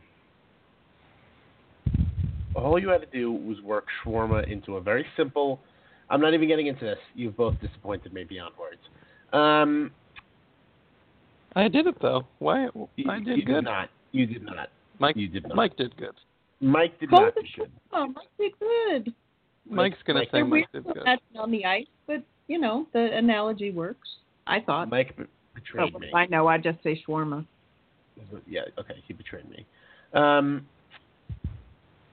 [2.54, 5.60] All you had to do was work shawarma into a very simple.
[6.08, 6.98] I'm not even getting into this.
[7.14, 8.80] You've both disappointed me beyond words.
[9.32, 9.90] Um,
[11.56, 12.26] I did it though.
[12.38, 12.68] Why?
[12.96, 13.54] you, I did you good.
[13.56, 13.88] Did not.
[14.12, 14.68] You did not.
[15.00, 15.16] Mike.
[15.16, 15.56] You did not.
[15.56, 16.14] Mike did good.
[16.60, 17.70] Mike did Hold not do good.
[17.92, 19.14] Oh, Mike did good.
[19.68, 21.02] Mike's gonna Mike- say They're Mike did good.
[21.06, 24.08] acting on the ice, but you know the analogy works.
[24.46, 24.88] I thought.
[24.90, 26.10] Mike b- Oh, betrayed me.
[26.14, 26.46] I know.
[26.46, 27.44] I just say shawarma.
[28.46, 28.60] Yeah.
[28.78, 29.02] Okay.
[29.08, 29.64] He betrayed me.
[30.12, 30.66] Um,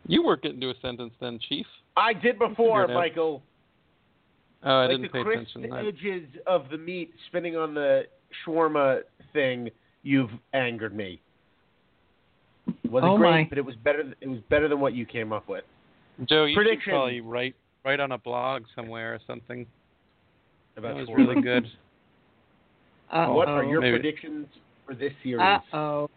[0.07, 1.65] You work it into a sentence then, Chief.
[1.97, 3.41] I did before, Michael.
[4.63, 5.73] Oh, I like didn't the pay crisp attention.
[5.73, 8.03] I- edges of the meat spinning on the
[8.45, 9.01] shawarma
[9.33, 9.69] thing.
[10.03, 11.21] You've angered me.
[12.83, 13.45] It wasn't Oh, great, my.
[13.49, 14.13] but it was better.
[14.21, 15.63] It was better than what you came up with.
[16.29, 16.81] Joe, you Prediction.
[16.85, 17.55] should probably write
[17.85, 19.65] write on a blog somewhere or something.
[20.77, 21.17] About That was shawarma.
[21.27, 21.67] really good.
[23.11, 23.99] Uh What are your Maybe.
[23.99, 24.47] predictions
[24.87, 25.39] for this series?
[25.41, 26.09] Uh oh.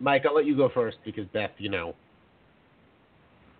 [0.00, 1.94] Mike, I'll let you go first because Beth, you know.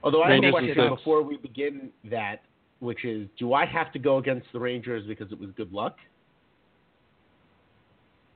[0.03, 2.43] Although I have a question before we begin that,
[2.81, 5.97] which is, do I have to go against the Rangers because it was good luck?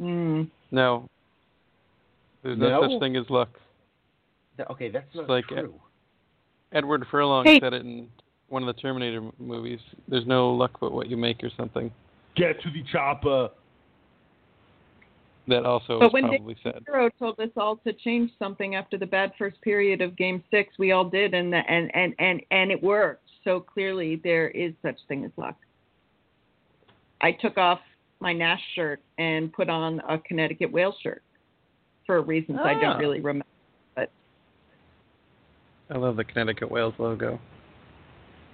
[0.00, 0.42] Hmm.
[0.70, 1.08] No.
[2.42, 2.88] There's no, No?
[2.88, 3.50] such thing as luck.
[4.56, 5.74] Th- Okay, that's not like, true.
[6.72, 7.60] Edward Furlong Hey.
[7.60, 8.08] said it in
[8.48, 9.80] one of the Terminator movies.
[10.08, 11.92] There's no luck but what you make or something.
[12.36, 13.50] Get to the chopper.
[15.48, 16.82] That also But was when probably said.
[16.86, 20.78] Hero told us all to change something after the bad first period of Game Six.
[20.78, 23.24] We all did, and the, and and and and it worked.
[23.42, 25.56] So clearly, there is such thing as luck.
[27.20, 27.80] I took off
[28.20, 31.22] my Nash shirt and put on a Connecticut Whale shirt
[32.06, 32.80] for reasons I Ah.
[32.80, 33.46] don't really remember.
[33.94, 34.10] But
[35.90, 37.40] I love the Connecticut Whales logo.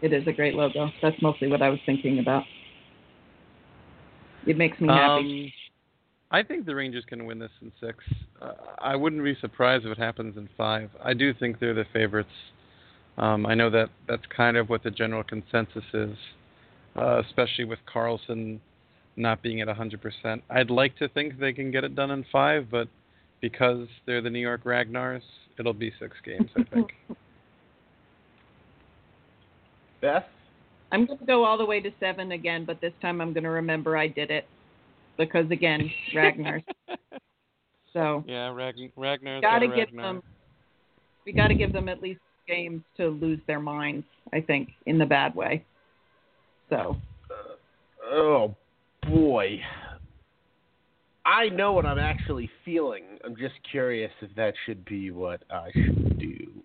[0.03, 0.91] It is a great logo.
[1.03, 2.45] That's mostly what I was thinking about.
[4.47, 5.47] It makes me happy.
[5.47, 5.53] Um,
[6.31, 8.05] I think the Rangers can win this in six.
[8.41, 10.91] Uh, I wouldn't be surprised if it happens in five.
[11.03, 12.29] I do think they're the favorites.
[13.17, 16.17] Um, I know that that's kind of what the general consensus is,
[16.97, 18.61] uh, especially with Karlsson
[19.17, 20.43] not being at 100%.
[20.51, 22.89] I'd like to think they can get it done in five, but
[23.41, 25.23] because they're the New York Ragnars,
[25.59, 26.93] it'll be six games, I think.
[30.03, 30.25] Beth?
[30.93, 33.45] I'm going to go all the way to seven again, but this time I'm going
[33.45, 34.47] to remember I did it
[35.19, 36.63] because again, Ragnars.
[37.93, 40.03] So yeah, Ragn- Ragnar's got to got give Ragnar.
[40.03, 40.23] them.
[41.25, 44.07] We got to give them at least games to lose their minds.
[44.33, 45.65] I think in the bad way.
[46.69, 46.97] So
[48.09, 48.55] Oh,
[49.09, 49.61] boy.
[51.25, 53.19] I know what I'm actually feeling.
[53.25, 56.63] I'm just curious if that should be what I should do.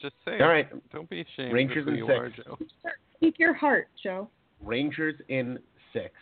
[0.00, 0.68] Just say All right.
[0.72, 0.90] it.
[0.90, 2.18] Don't be ashamed Rangers in you six.
[2.18, 2.58] are, Joe.
[3.16, 4.28] speak your heart, Joe.
[4.60, 5.58] Rangers in
[5.92, 6.12] six.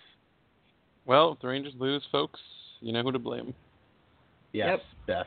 [1.06, 2.40] Well, if the Rangers lose, folks,
[2.80, 3.54] you know who to blame.
[4.52, 5.06] Yes, Yep.
[5.06, 5.26] Beth.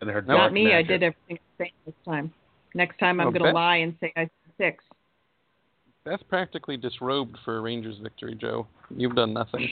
[0.00, 0.74] And her No, Not dark me.
[0.74, 2.32] I did everything the same this time.
[2.74, 4.84] Next time I'm Well, going to lie and say I said six.
[6.04, 8.66] That's practically disrobed for a Rangers victory, Joe.
[8.94, 9.68] You've done nothing.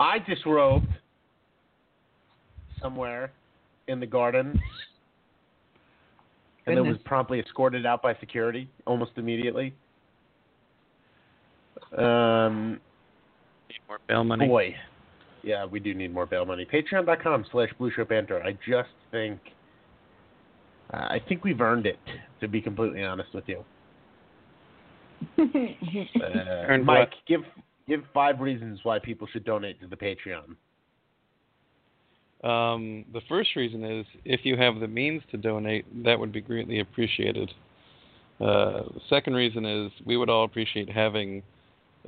[0.00, 0.88] I disrobed
[2.80, 3.32] somewhere
[3.86, 4.60] in the garden
[6.66, 9.74] and then was promptly escorted out by security almost immediately.
[11.96, 12.80] Um,
[13.68, 14.46] Need more bail money.
[14.46, 14.74] boy,
[15.42, 16.66] yeah, we do need more bail money.
[16.70, 18.42] Patreon.com slash Blue Shirt Banter.
[18.42, 19.38] I just think,
[20.92, 21.98] uh, I think we've earned it.
[22.40, 23.64] To be completely honest with you,
[25.38, 25.44] uh,
[26.68, 27.14] Earned Mike, what?
[27.26, 27.40] give
[27.86, 30.56] give five reasons why people should donate to the Patreon.
[32.44, 36.40] Um, the first reason is if you have the means to donate, that would be
[36.40, 37.52] greatly appreciated.
[38.40, 41.42] Uh, the second reason is we would all appreciate having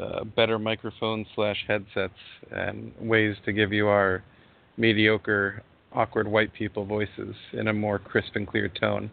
[0.00, 2.14] uh, better microphones slash headsets
[2.52, 4.22] and ways to give you our
[4.76, 9.10] mediocre, awkward white people voices in a more crisp and clear tone.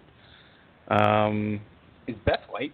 [0.89, 1.59] Um,
[2.07, 2.73] Is Beth white?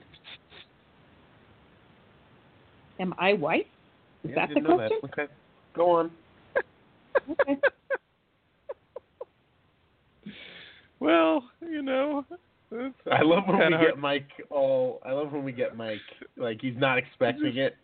[3.00, 3.68] Am I white?
[4.24, 5.00] Is Yeah, that the didn't know question?
[5.06, 5.34] Okay,
[5.76, 6.12] go on.
[7.30, 7.58] Okay.
[11.00, 12.26] well, you know,
[13.12, 15.00] I love when we kinda get Mike all.
[15.06, 16.00] I love when we get Mike
[16.38, 17.76] like he's not expecting it,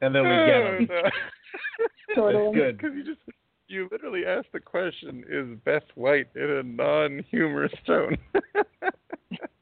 [0.00, 0.88] and then we get him.
[2.14, 2.54] Totally.
[2.54, 2.78] Good.
[2.78, 3.20] Because you just
[3.68, 8.16] you literally asked the question: Is Beth White in a non-humorous tone?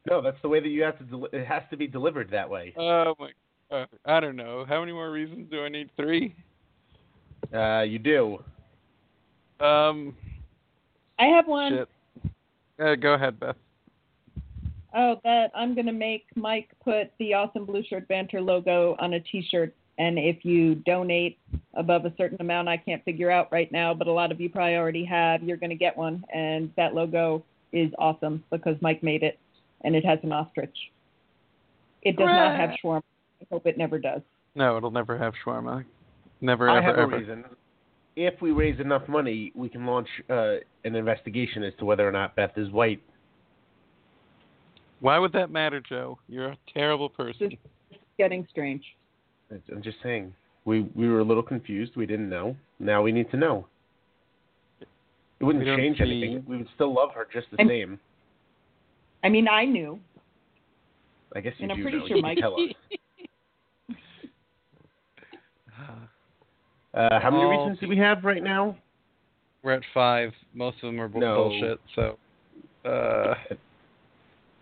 [0.08, 1.04] No, that's the way that you have to.
[1.04, 2.72] Del- it has to be delivered that way.
[2.78, 3.30] oh my
[3.70, 3.88] god!
[4.04, 4.64] I don't know.
[4.68, 5.90] How many more reasons do I need?
[5.96, 6.34] Three.
[7.52, 8.42] Uh, you do.
[9.60, 10.14] Um.
[11.18, 11.72] I have one.
[11.72, 11.88] Shit.
[12.78, 13.56] Uh, go ahead, Beth.
[14.94, 19.20] Oh, that I'm gonna make Mike put the awesome blue shirt banter logo on a
[19.20, 21.38] T-shirt, and if you donate
[21.74, 24.48] above a certain amount, I can't figure out right now, but a lot of you
[24.48, 25.42] probably already have.
[25.42, 29.38] You're gonna get one, and that logo is awesome because Mike made it,
[29.82, 30.76] and it has an ostrich.
[32.02, 33.02] It does not have shawarma.
[33.40, 34.22] I hope it never does.
[34.54, 35.84] No, it'll never have shawarma.
[36.40, 37.18] Never, I ever, have a ever.
[37.18, 37.44] reason.
[38.16, 42.12] If we raise enough money, we can launch uh, an investigation as to whether or
[42.12, 43.02] not Beth is white.
[45.00, 46.18] Why would that matter, Joe?
[46.28, 47.52] You're a terrible person.
[47.90, 48.82] It's getting strange.
[49.50, 50.32] I'm just saying.
[50.64, 51.94] We we were a little confused.
[51.96, 52.56] We didn't know.
[52.80, 53.66] Now we need to know.
[54.80, 56.44] It wouldn't change see- anything.
[56.48, 58.00] We would still love her just the I'm- same.
[59.22, 60.00] I mean, I knew.
[61.34, 62.06] I guess you and I'm pretty know.
[62.08, 62.60] sure you can Mike- tell us.
[66.96, 68.76] Uh, how many All reasons do we have right now?
[69.62, 70.32] We're at five.
[70.54, 71.50] Most of them are bu- No.
[71.50, 71.80] bullshit.
[71.94, 72.18] So,
[72.88, 73.34] uh,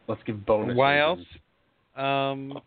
[0.09, 0.77] Let's give bonus.
[0.77, 1.27] why reasons.
[1.97, 2.05] else?
[2.05, 2.61] Um,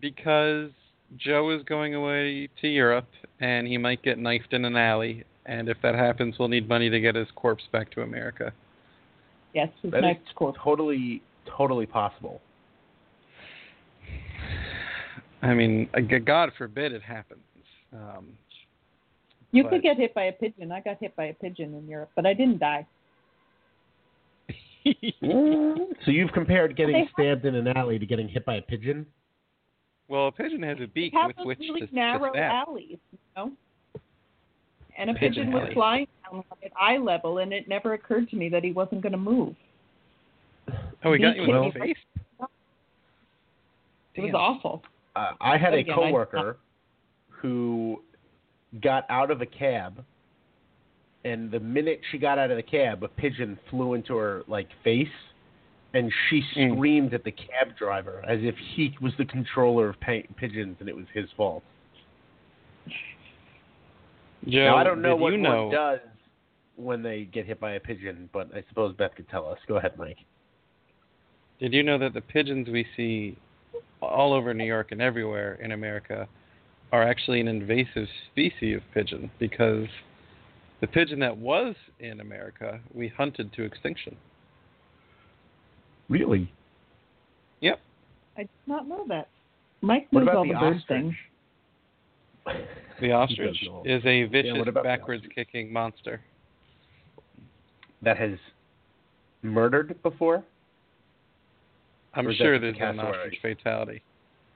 [0.00, 0.70] because
[1.18, 3.08] Joe is going away to Europe,
[3.40, 5.24] and he might get knifed in an alley.
[5.44, 8.52] And if that happens, we'll need money to get his corpse back to America.
[9.52, 10.56] Yes, his That is next course.
[10.62, 12.40] totally, totally possible.
[15.42, 17.40] I mean, uh, God forbid it happens.
[17.96, 18.26] Um,
[19.52, 20.70] You but- could get hit by a pigeon.
[20.72, 22.86] I got hit by a pigeon in Europe, but I didn't die.
[26.04, 29.04] So you've compared getting They- stabbed in an alley to getting hit by a pigeon?
[30.08, 32.68] well, a pigeon has a beak It with which really to, to narrow stab.
[32.68, 33.50] alleys, you know.
[34.98, 38.36] And a Pigeon pigeon was flying down at eye level, and it never occurred to
[38.36, 39.54] me that he wasn't going to move.
[41.04, 41.96] Oh, he got you in the face.
[44.14, 44.82] It was awful.
[45.16, 46.56] Uh, I had a Again, I- coworker
[47.40, 48.02] who
[48.82, 50.04] got out of a cab,
[51.24, 54.68] and the minute she got out of the cab, a pigeon flew into her like
[54.84, 55.08] face,
[55.94, 56.74] and she Mm.
[56.74, 59.96] screamed at the cab driver as if he was the controller of
[60.36, 61.62] pigeons and it was his fault.
[64.46, 65.66] Joe, now I don't know what you know?
[65.66, 66.00] one does
[66.76, 69.58] when they get hit by a pigeon, but I suppose Beth could tell us.
[69.66, 70.18] Go ahead, Mike.
[71.58, 73.36] Did you know that the pigeons we see
[74.02, 76.28] all over New York and everywhere in America
[76.92, 79.86] are actually an invasive species of pigeon because
[80.80, 84.16] the pigeon that was in America we hunted to extinction.
[86.08, 86.52] Really?
[87.60, 87.80] Yep.
[88.36, 89.28] I did not know that.
[89.80, 90.88] Mike What knows about all the, the, bird ostrich?
[90.88, 91.14] things.
[93.00, 96.22] The ostrich is a vicious what about the backwards kicking monster.
[98.00, 98.38] that has
[99.42, 100.42] murdered before?
[102.14, 104.00] I'm Or sure there's a an ostrich fatality.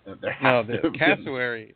[0.06, 0.92] No, the to have been.
[0.94, 1.74] cassowary.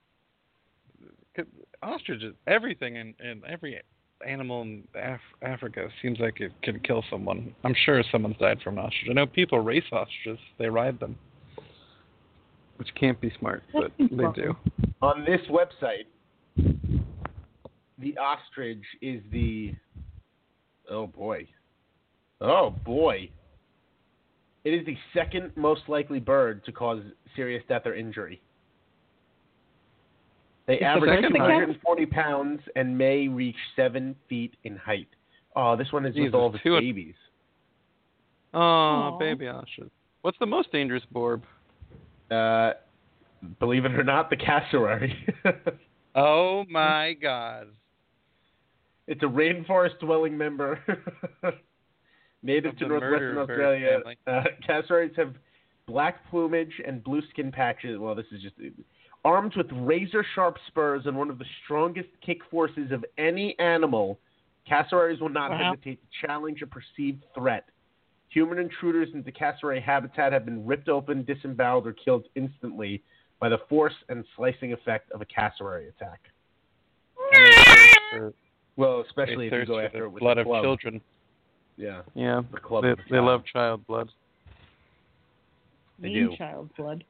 [1.37, 1.43] C-
[1.82, 3.80] Ostriches, everything in, in every
[4.26, 7.55] animal in Af- Africa seems like it can kill someone.
[7.64, 9.09] I'm sure someone's died from an ostrich.
[9.11, 11.16] I know people race ostriches; they ride them,
[12.76, 14.55] which can't be smart, but they do.
[15.03, 16.07] On this website,
[17.99, 19.74] the ostrich is the.
[20.91, 21.47] Oh boy.
[22.41, 23.30] Oh boy.
[24.64, 27.03] It is the second most likely bird to cause
[27.37, 28.41] serious death or injury.
[30.67, 35.09] They It's average second 240 pounds and may reach seven feet in height.
[35.57, 37.15] Oh, this one is Jesus, with all the two- babies.
[38.55, 39.19] Oh, Aw.
[39.19, 39.91] baby ostrich.
[40.23, 41.43] What's the most dangerous borb?
[42.31, 42.73] Uh,
[43.61, 45.15] believe it or not, the cassowary.
[46.17, 47.67] Oh my God!
[49.09, 50.79] It's a rainforest dwelling member.
[52.45, 53.99] Native Of to the northwestern Australia.
[53.99, 54.17] family.
[54.25, 55.35] Uh, cassowaries have
[55.89, 57.99] black plumage and blue skin patches.
[57.99, 58.55] Well, this is just
[59.25, 64.18] armed with razor sharp spurs and one of the strongest kick forces of any animal.
[64.66, 65.72] Cassowaries will not Wow.
[65.72, 67.68] hesitate to challenge a perceived threat.
[68.29, 73.03] Human intruders into cassowary habitat have been ripped open, disemboweled, or killed instantly
[73.39, 76.20] by the force and slicing effect of a cassowary attack.
[77.33, 77.45] And
[78.12, 78.31] they
[78.77, 80.62] Well, they especially if you go after the it with blood a of club.
[80.64, 81.01] children.
[81.77, 82.83] Yeah, Yeah, the club.
[82.85, 84.11] they, of a they love child blood.
[85.99, 86.37] They mean do.
[86.37, 87.05] child blood.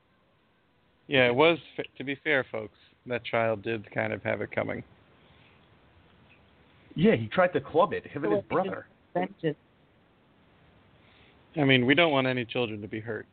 [1.07, 1.59] Yeah, it was.
[1.99, 4.83] To be fair, folks, that child did kind of have it coming.
[6.95, 8.07] Yeah, he tried to club it.
[8.07, 8.87] Him and his brother.
[11.57, 13.27] I mean, we don't want any children to be hurt.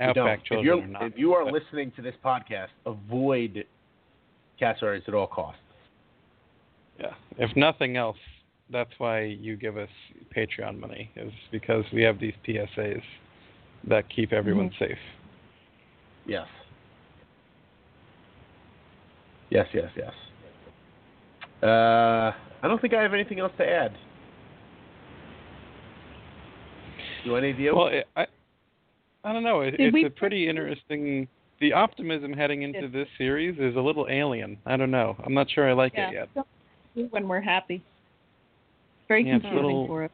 [0.00, 0.18] You don't.
[0.18, 1.02] Outback If, children you're, not.
[1.02, 3.64] if you are but- listening to this podcast, avoid
[4.58, 5.60] cassowaries at all costs.
[6.98, 7.14] Yeah.
[7.38, 8.18] If nothing else,
[8.70, 9.88] that's why you give us
[10.36, 13.02] Patreon money is because we have these PSAs
[13.88, 14.84] that keep everyone mm-hmm.
[14.84, 14.98] safe.
[16.26, 16.46] Yes.
[19.50, 20.12] Yes, yes, yes.
[21.62, 22.32] Uh,
[22.62, 23.92] I don't think I have anything else to add.
[27.24, 27.74] Do any of you?
[27.76, 28.26] Well, it, I
[29.24, 29.60] I don't know.
[29.60, 31.28] It, it's we- a pretty interesting.
[31.60, 32.90] The optimism heading into Yes.
[32.92, 34.56] this series is a little alien.
[34.64, 35.14] I don't know.
[35.26, 36.28] I'm not sure I like it yet.
[36.94, 37.04] Yeah.
[37.10, 37.74] When we're happy.
[37.74, 40.10] It's very Yeah, it's confusing little- for us.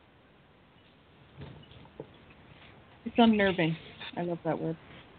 [3.05, 3.77] It's unnerving.
[4.17, 4.77] I love that word.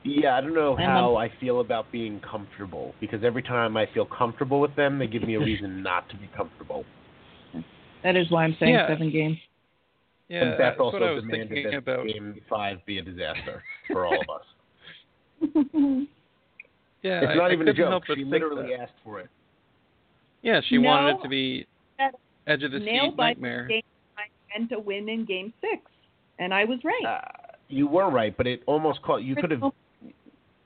[0.07, 3.87] Yeah, I don't know And how I feel about being comfortable because every time I
[3.93, 6.85] feel comfortable with them, they give me a reason not to be comfortable.
[8.03, 8.87] That is why I'm saying Yeah.
[8.87, 9.37] seven games.
[10.29, 12.05] Yeah, and Beth that's also what I was demanded thinking that about.
[12.05, 15.53] Game Five be a disaster for all of us.
[17.03, 17.89] Yeah, it's not I even a couldn't joke.
[17.89, 18.81] help She literally that.
[18.81, 19.29] asked for it.
[20.41, 21.65] Yeah, she wanted it to be
[22.47, 23.67] edge of the nail seat nightmare.
[23.67, 23.81] game
[24.17, 25.83] I meant to win in game six.
[26.39, 27.05] And I was right.
[27.07, 27.21] Uh,
[27.69, 29.23] you were right, but it almost cost.
[29.23, 29.61] You could have.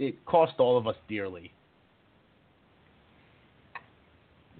[0.01, 1.51] It cost all of us dearly.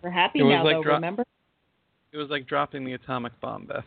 [0.04, 1.24] we're happy It now like though, dro- remember?
[2.12, 3.84] It was like dropping the atomic bomb, Beth.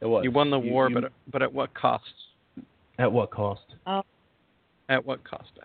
[0.00, 0.24] It was.
[0.24, 2.12] You won the You- war, you- but but at what cost?
[2.98, 3.62] at what cost?
[3.86, 4.02] Oh.
[4.88, 5.64] At what cost, Beth?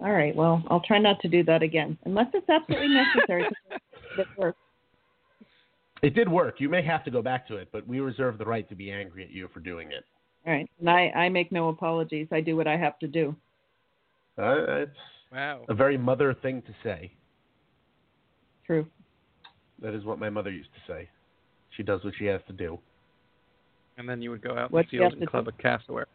[0.00, 1.96] All right, well, I'll try not to do that again.
[2.04, 3.44] Unless it's absolutely necessary
[4.18, 4.58] it works.
[6.02, 6.60] It did work.
[6.60, 8.90] You may have to go back to it, but we reserve the right to be
[8.90, 10.04] angry at you for doing it.
[10.46, 10.68] All right.
[10.80, 12.28] And I, I make no apologies.
[12.30, 13.34] I do what I have to do.
[14.38, 14.96] Uh, it's
[15.32, 15.62] Wow.
[15.68, 17.10] a very mother thing to say.
[18.66, 18.86] True.
[19.82, 21.08] That is what my mother used to say.
[21.76, 22.78] She does what she has to do.
[23.98, 26.06] And then you would go out in What the field and to club a cassowary.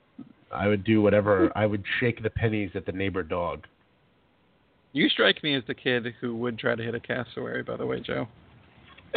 [0.51, 1.51] I would do whatever.
[1.55, 3.65] I would shake the pennies at the neighbor dog.
[4.93, 7.85] You strike me as the kid who would try to hit a cassowary, by the
[7.85, 8.27] way, Joe.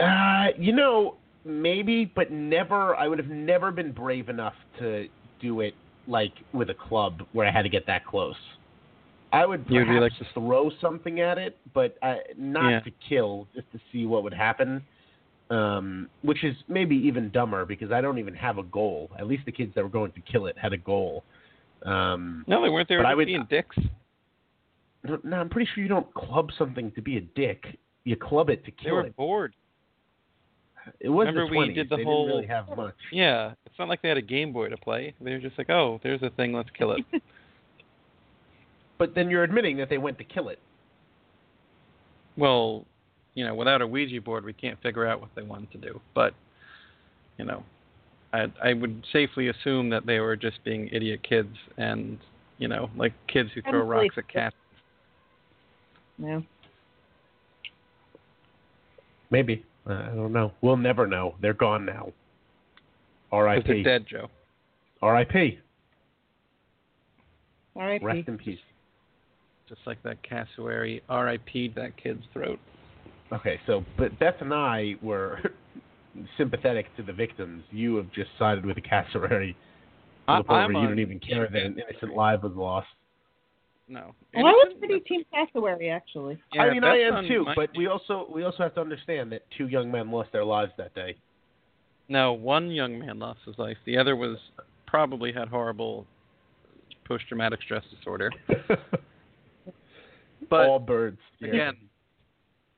[0.01, 2.95] Uh, you know, maybe, but never.
[2.97, 5.09] I would have never been brave enough to
[5.41, 5.75] do it
[6.07, 8.37] like with a club where I had to get that close.
[9.33, 12.81] I would You'd perhaps be like- throw something at it, but uh, not Yeah.
[12.81, 14.83] to kill, just to see what would happen.
[15.51, 19.11] Um, which is maybe even dumber because I don't even have a goal.
[19.19, 21.25] At least the kids that were going to kill it had a goal.
[21.85, 22.89] Um, No, they weren't.
[22.89, 22.99] there.
[22.99, 23.77] were But I just would- being dicks.
[25.05, 27.79] no, no, I'm pretty sure you don't club something to be a dick.
[28.05, 28.85] You club it to kill.
[28.97, 29.17] They were it.
[29.17, 29.55] bored.
[31.01, 32.95] It was Remember the we did the they whole- didn't really have much.
[33.13, 35.15] Yeah, it's not like they had a Game Boy to play.
[35.21, 37.05] They were just like, oh, there's a thing, let's kill it.
[38.99, 40.61] But then you're admitting that they went to kill it.
[42.37, 42.85] well,
[43.35, 46.01] you know, without a Ouija board, we can't figure out what they wanted to do.
[46.15, 46.35] But,
[47.39, 47.65] you know,
[48.33, 52.19] I I would safely assume that they were just being idiot kids and,
[52.59, 54.05] you know, like kids who throw Probably.
[54.05, 54.55] rocks at cats.
[56.19, 56.41] Yeah.
[59.31, 59.65] Maybe.
[59.89, 60.53] Uh, I don't know.
[60.61, 61.35] We'll never know.
[61.41, 62.13] They're gone now.
[63.33, 63.63] R.I.P.
[63.67, 64.29] they're dead, Joe.
[65.01, 65.59] R.I.P.
[67.75, 68.03] All right.
[68.03, 68.59] Rest in peace.
[69.69, 72.59] Just like that cassowary RIP'd that kid's throat.
[73.33, 75.41] Okay, so but Beth and I were
[76.37, 77.65] sympathetic to the victims.
[77.71, 79.57] You have just sided with the cassowary
[80.29, 82.89] to I- I'm you on- don't even care that an innocent life was lost.
[83.89, 84.15] No.
[84.35, 86.41] Well, I was pretty team cassowary actually.
[86.55, 89.33] Yeah, I mean, I am too, my but we also we also have to understand
[89.33, 91.17] that two young men lost their lives that day.
[92.09, 93.77] No, one young man lost his life.
[93.85, 94.39] The other was
[94.87, 96.07] probably had horrible
[97.07, 98.31] post-traumatic stress disorder.
[100.51, 101.19] But All birds.
[101.41, 101.49] yeah.
[101.49, 101.77] again,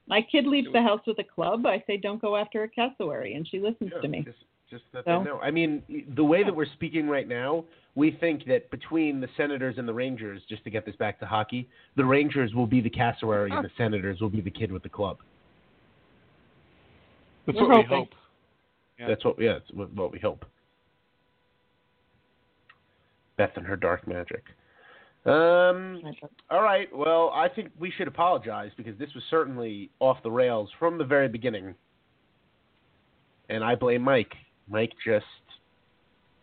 [0.06, 1.66] My kid leaves the house with a club.
[1.66, 4.22] I say, don't go after a cassowary, and she listens Yeah, to me.
[4.22, 4.39] Just,
[4.74, 5.18] just that So?
[5.18, 5.38] they know.
[5.38, 5.82] I mean,
[6.16, 7.64] the way that we're speaking right now,
[7.94, 11.26] we think that between the Senators and the Rangers, just to get this back to
[11.26, 14.82] hockey, the Rangers will be the cassowary and the Senators will be the kid with
[14.82, 15.18] the club.
[17.46, 18.09] that's We're what we hope.
[18.98, 19.09] Yeah.
[19.09, 20.44] That's what, yeah, it's what what we hope.
[23.36, 24.44] Beth and her dark magic.
[25.26, 26.02] Um,
[26.51, 26.88] all right.
[26.94, 31.05] Well, I think we should apologize because this was certainly off the rails from the
[31.05, 31.74] very beginning.
[33.48, 34.34] And I blame Mike.
[34.69, 35.24] Mike just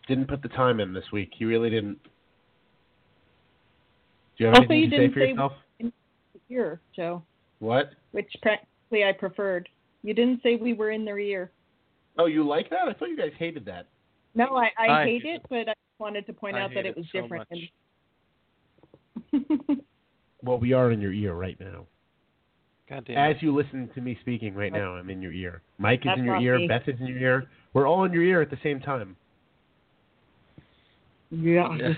[0.07, 1.31] didn't put the time in this week.
[1.38, 2.02] He really didn't.
[4.38, 5.53] Do you have Also, anything you to say didn't for say- yourself?
[6.49, 7.23] Ear, Joe,
[7.60, 7.91] What?
[8.11, 9.69] which practically I preferred.
[10.03, 11.49] You didn't say we were in their ear.
[12.18, 12.89] Oh, you like that?
[12.89, 13.88] I thought you guys hated that.
[14.35, 16.85] No, I, I, I hate hate it, but I wanted to point I out that
[16.85, 17.48] it was so different.
[19.31, 19.81] And-
[20.43, 21.85] Well, we are in your ear right now.
[22.89, 25.61] God damn As you listen to me speaking right now, I'm in your ear.
[25.77, 26.57] Mike is That's in your ear.
[26.57, 26.68] me.
[26.68, 27.49] Beth is in your ear.
[27.73, 29.15] We're all in your ear at the same time.
[31.30, 31.73] yeah.
[31.77, 31.93] Yeah.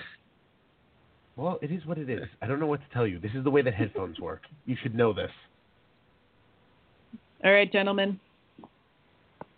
[1.36, 2.28] Well, it is what it is.
[2.44, 3.20] I don't know what to tell you.
[3.20, 4.41] This is the way that headphones work.
[4.68, 5.32] You should know this.
[7.44, 8.20] All right, gentlemen.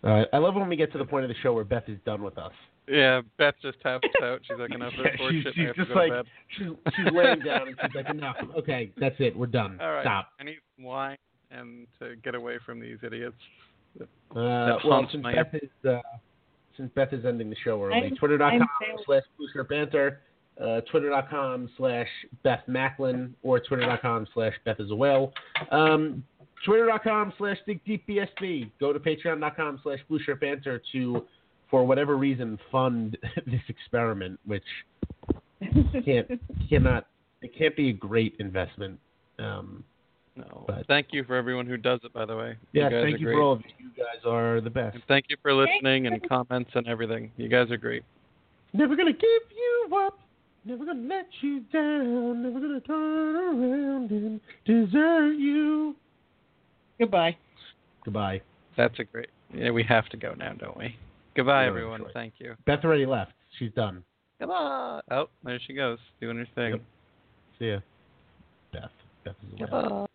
[0.02, 0.26] All right.
[0.32, 2.22] I love when we get to the point of the show where Beth is done
[2.22, 2.52] with us.
[2.88, 4.40] Yeah, Beth just taps out.
[4.48, 5.48] She's like, enough of this Yeah, she's, horseshit.
[5.48, 6.26] I she's have just to go like
[6.56, 6.66] she's
[6.96, 8.36] she's laying down and she's like, enough.
[8.56, 9.36] Okay, that's it.
[9.36, 9.78] We're done.
[9.80, 10.02] All right.
[10.02, 10.28] Stop.
[10.40, 11.16] I need some wine
[11.50, 13.36] and to get away from these idiots.
[14.00, 16.00] Uh, well, since my- Beth is uh,
[16.76, 20.20] since Beth is ending the show early, I'm- twitter.com I'm slash blue shirt banter,
[20.60, 22.08] uh, twitter.com slash
[22.42, 25.32] Beth Macklin, or twitter.com slash Beth is a whale.
[25.70, 26.22] Um,
[26.64, 28.06] twitter.com slash dig deep
[28.80, 31.24] Go to patreon.com slash blue shirt banter to,
[31.70, 33.16] for whatever reason, fund
[33.46, 34.64] this experiment, which
[36.04, 36.28] can't
[36.68, 37.06] cannot
[37.42, 38.98] it can't be a great investment.
[39.38, 39.84] Um,
[40.36, 40.64] No.
[40.66, 42.56] But- Thank you for everyone who does it, by the way.
[42.72, 43.34] yeah, you thank you great.
[43.34, 43.86] for all of you.
[43.86, 44.94] You guys are the best.
[44.94, 47.30] And thank you for listening and comments and everything.
[47.36, 48.02] You guys are great.
[48.72, 50.18] Never gonna give you up.
[50.64, 52.42] Never gonna let you down.
[52.42, 55.94] Never gonna turn around and desert you.
[56.98, 57.36] Goodbye.
[58.04, 58.40] Goodbye.
[58.76, 59.28] That's a great.
[59.54, 60.96] Yeah, we have to go now, don't we?
[61.34, 62.00] Goodbye, Yeah, everyone.
[62.02, 62.14] that's right.
[62.14, 62.54] Thank you.
[62.66, 63.32] Beth already left.
[63.58, 64.02] She's done.
[64.40, 65.02] Come on.
[65.10, 66.72] Oh, there she goes, doing her thing.
[66.72, 66.80] Yep.
[67.58, 67.78] See ya.
[68.72, 68.90] Beth.
[69.24, 69.70] Beth is away.
[69.70, 70.05] Goodbye.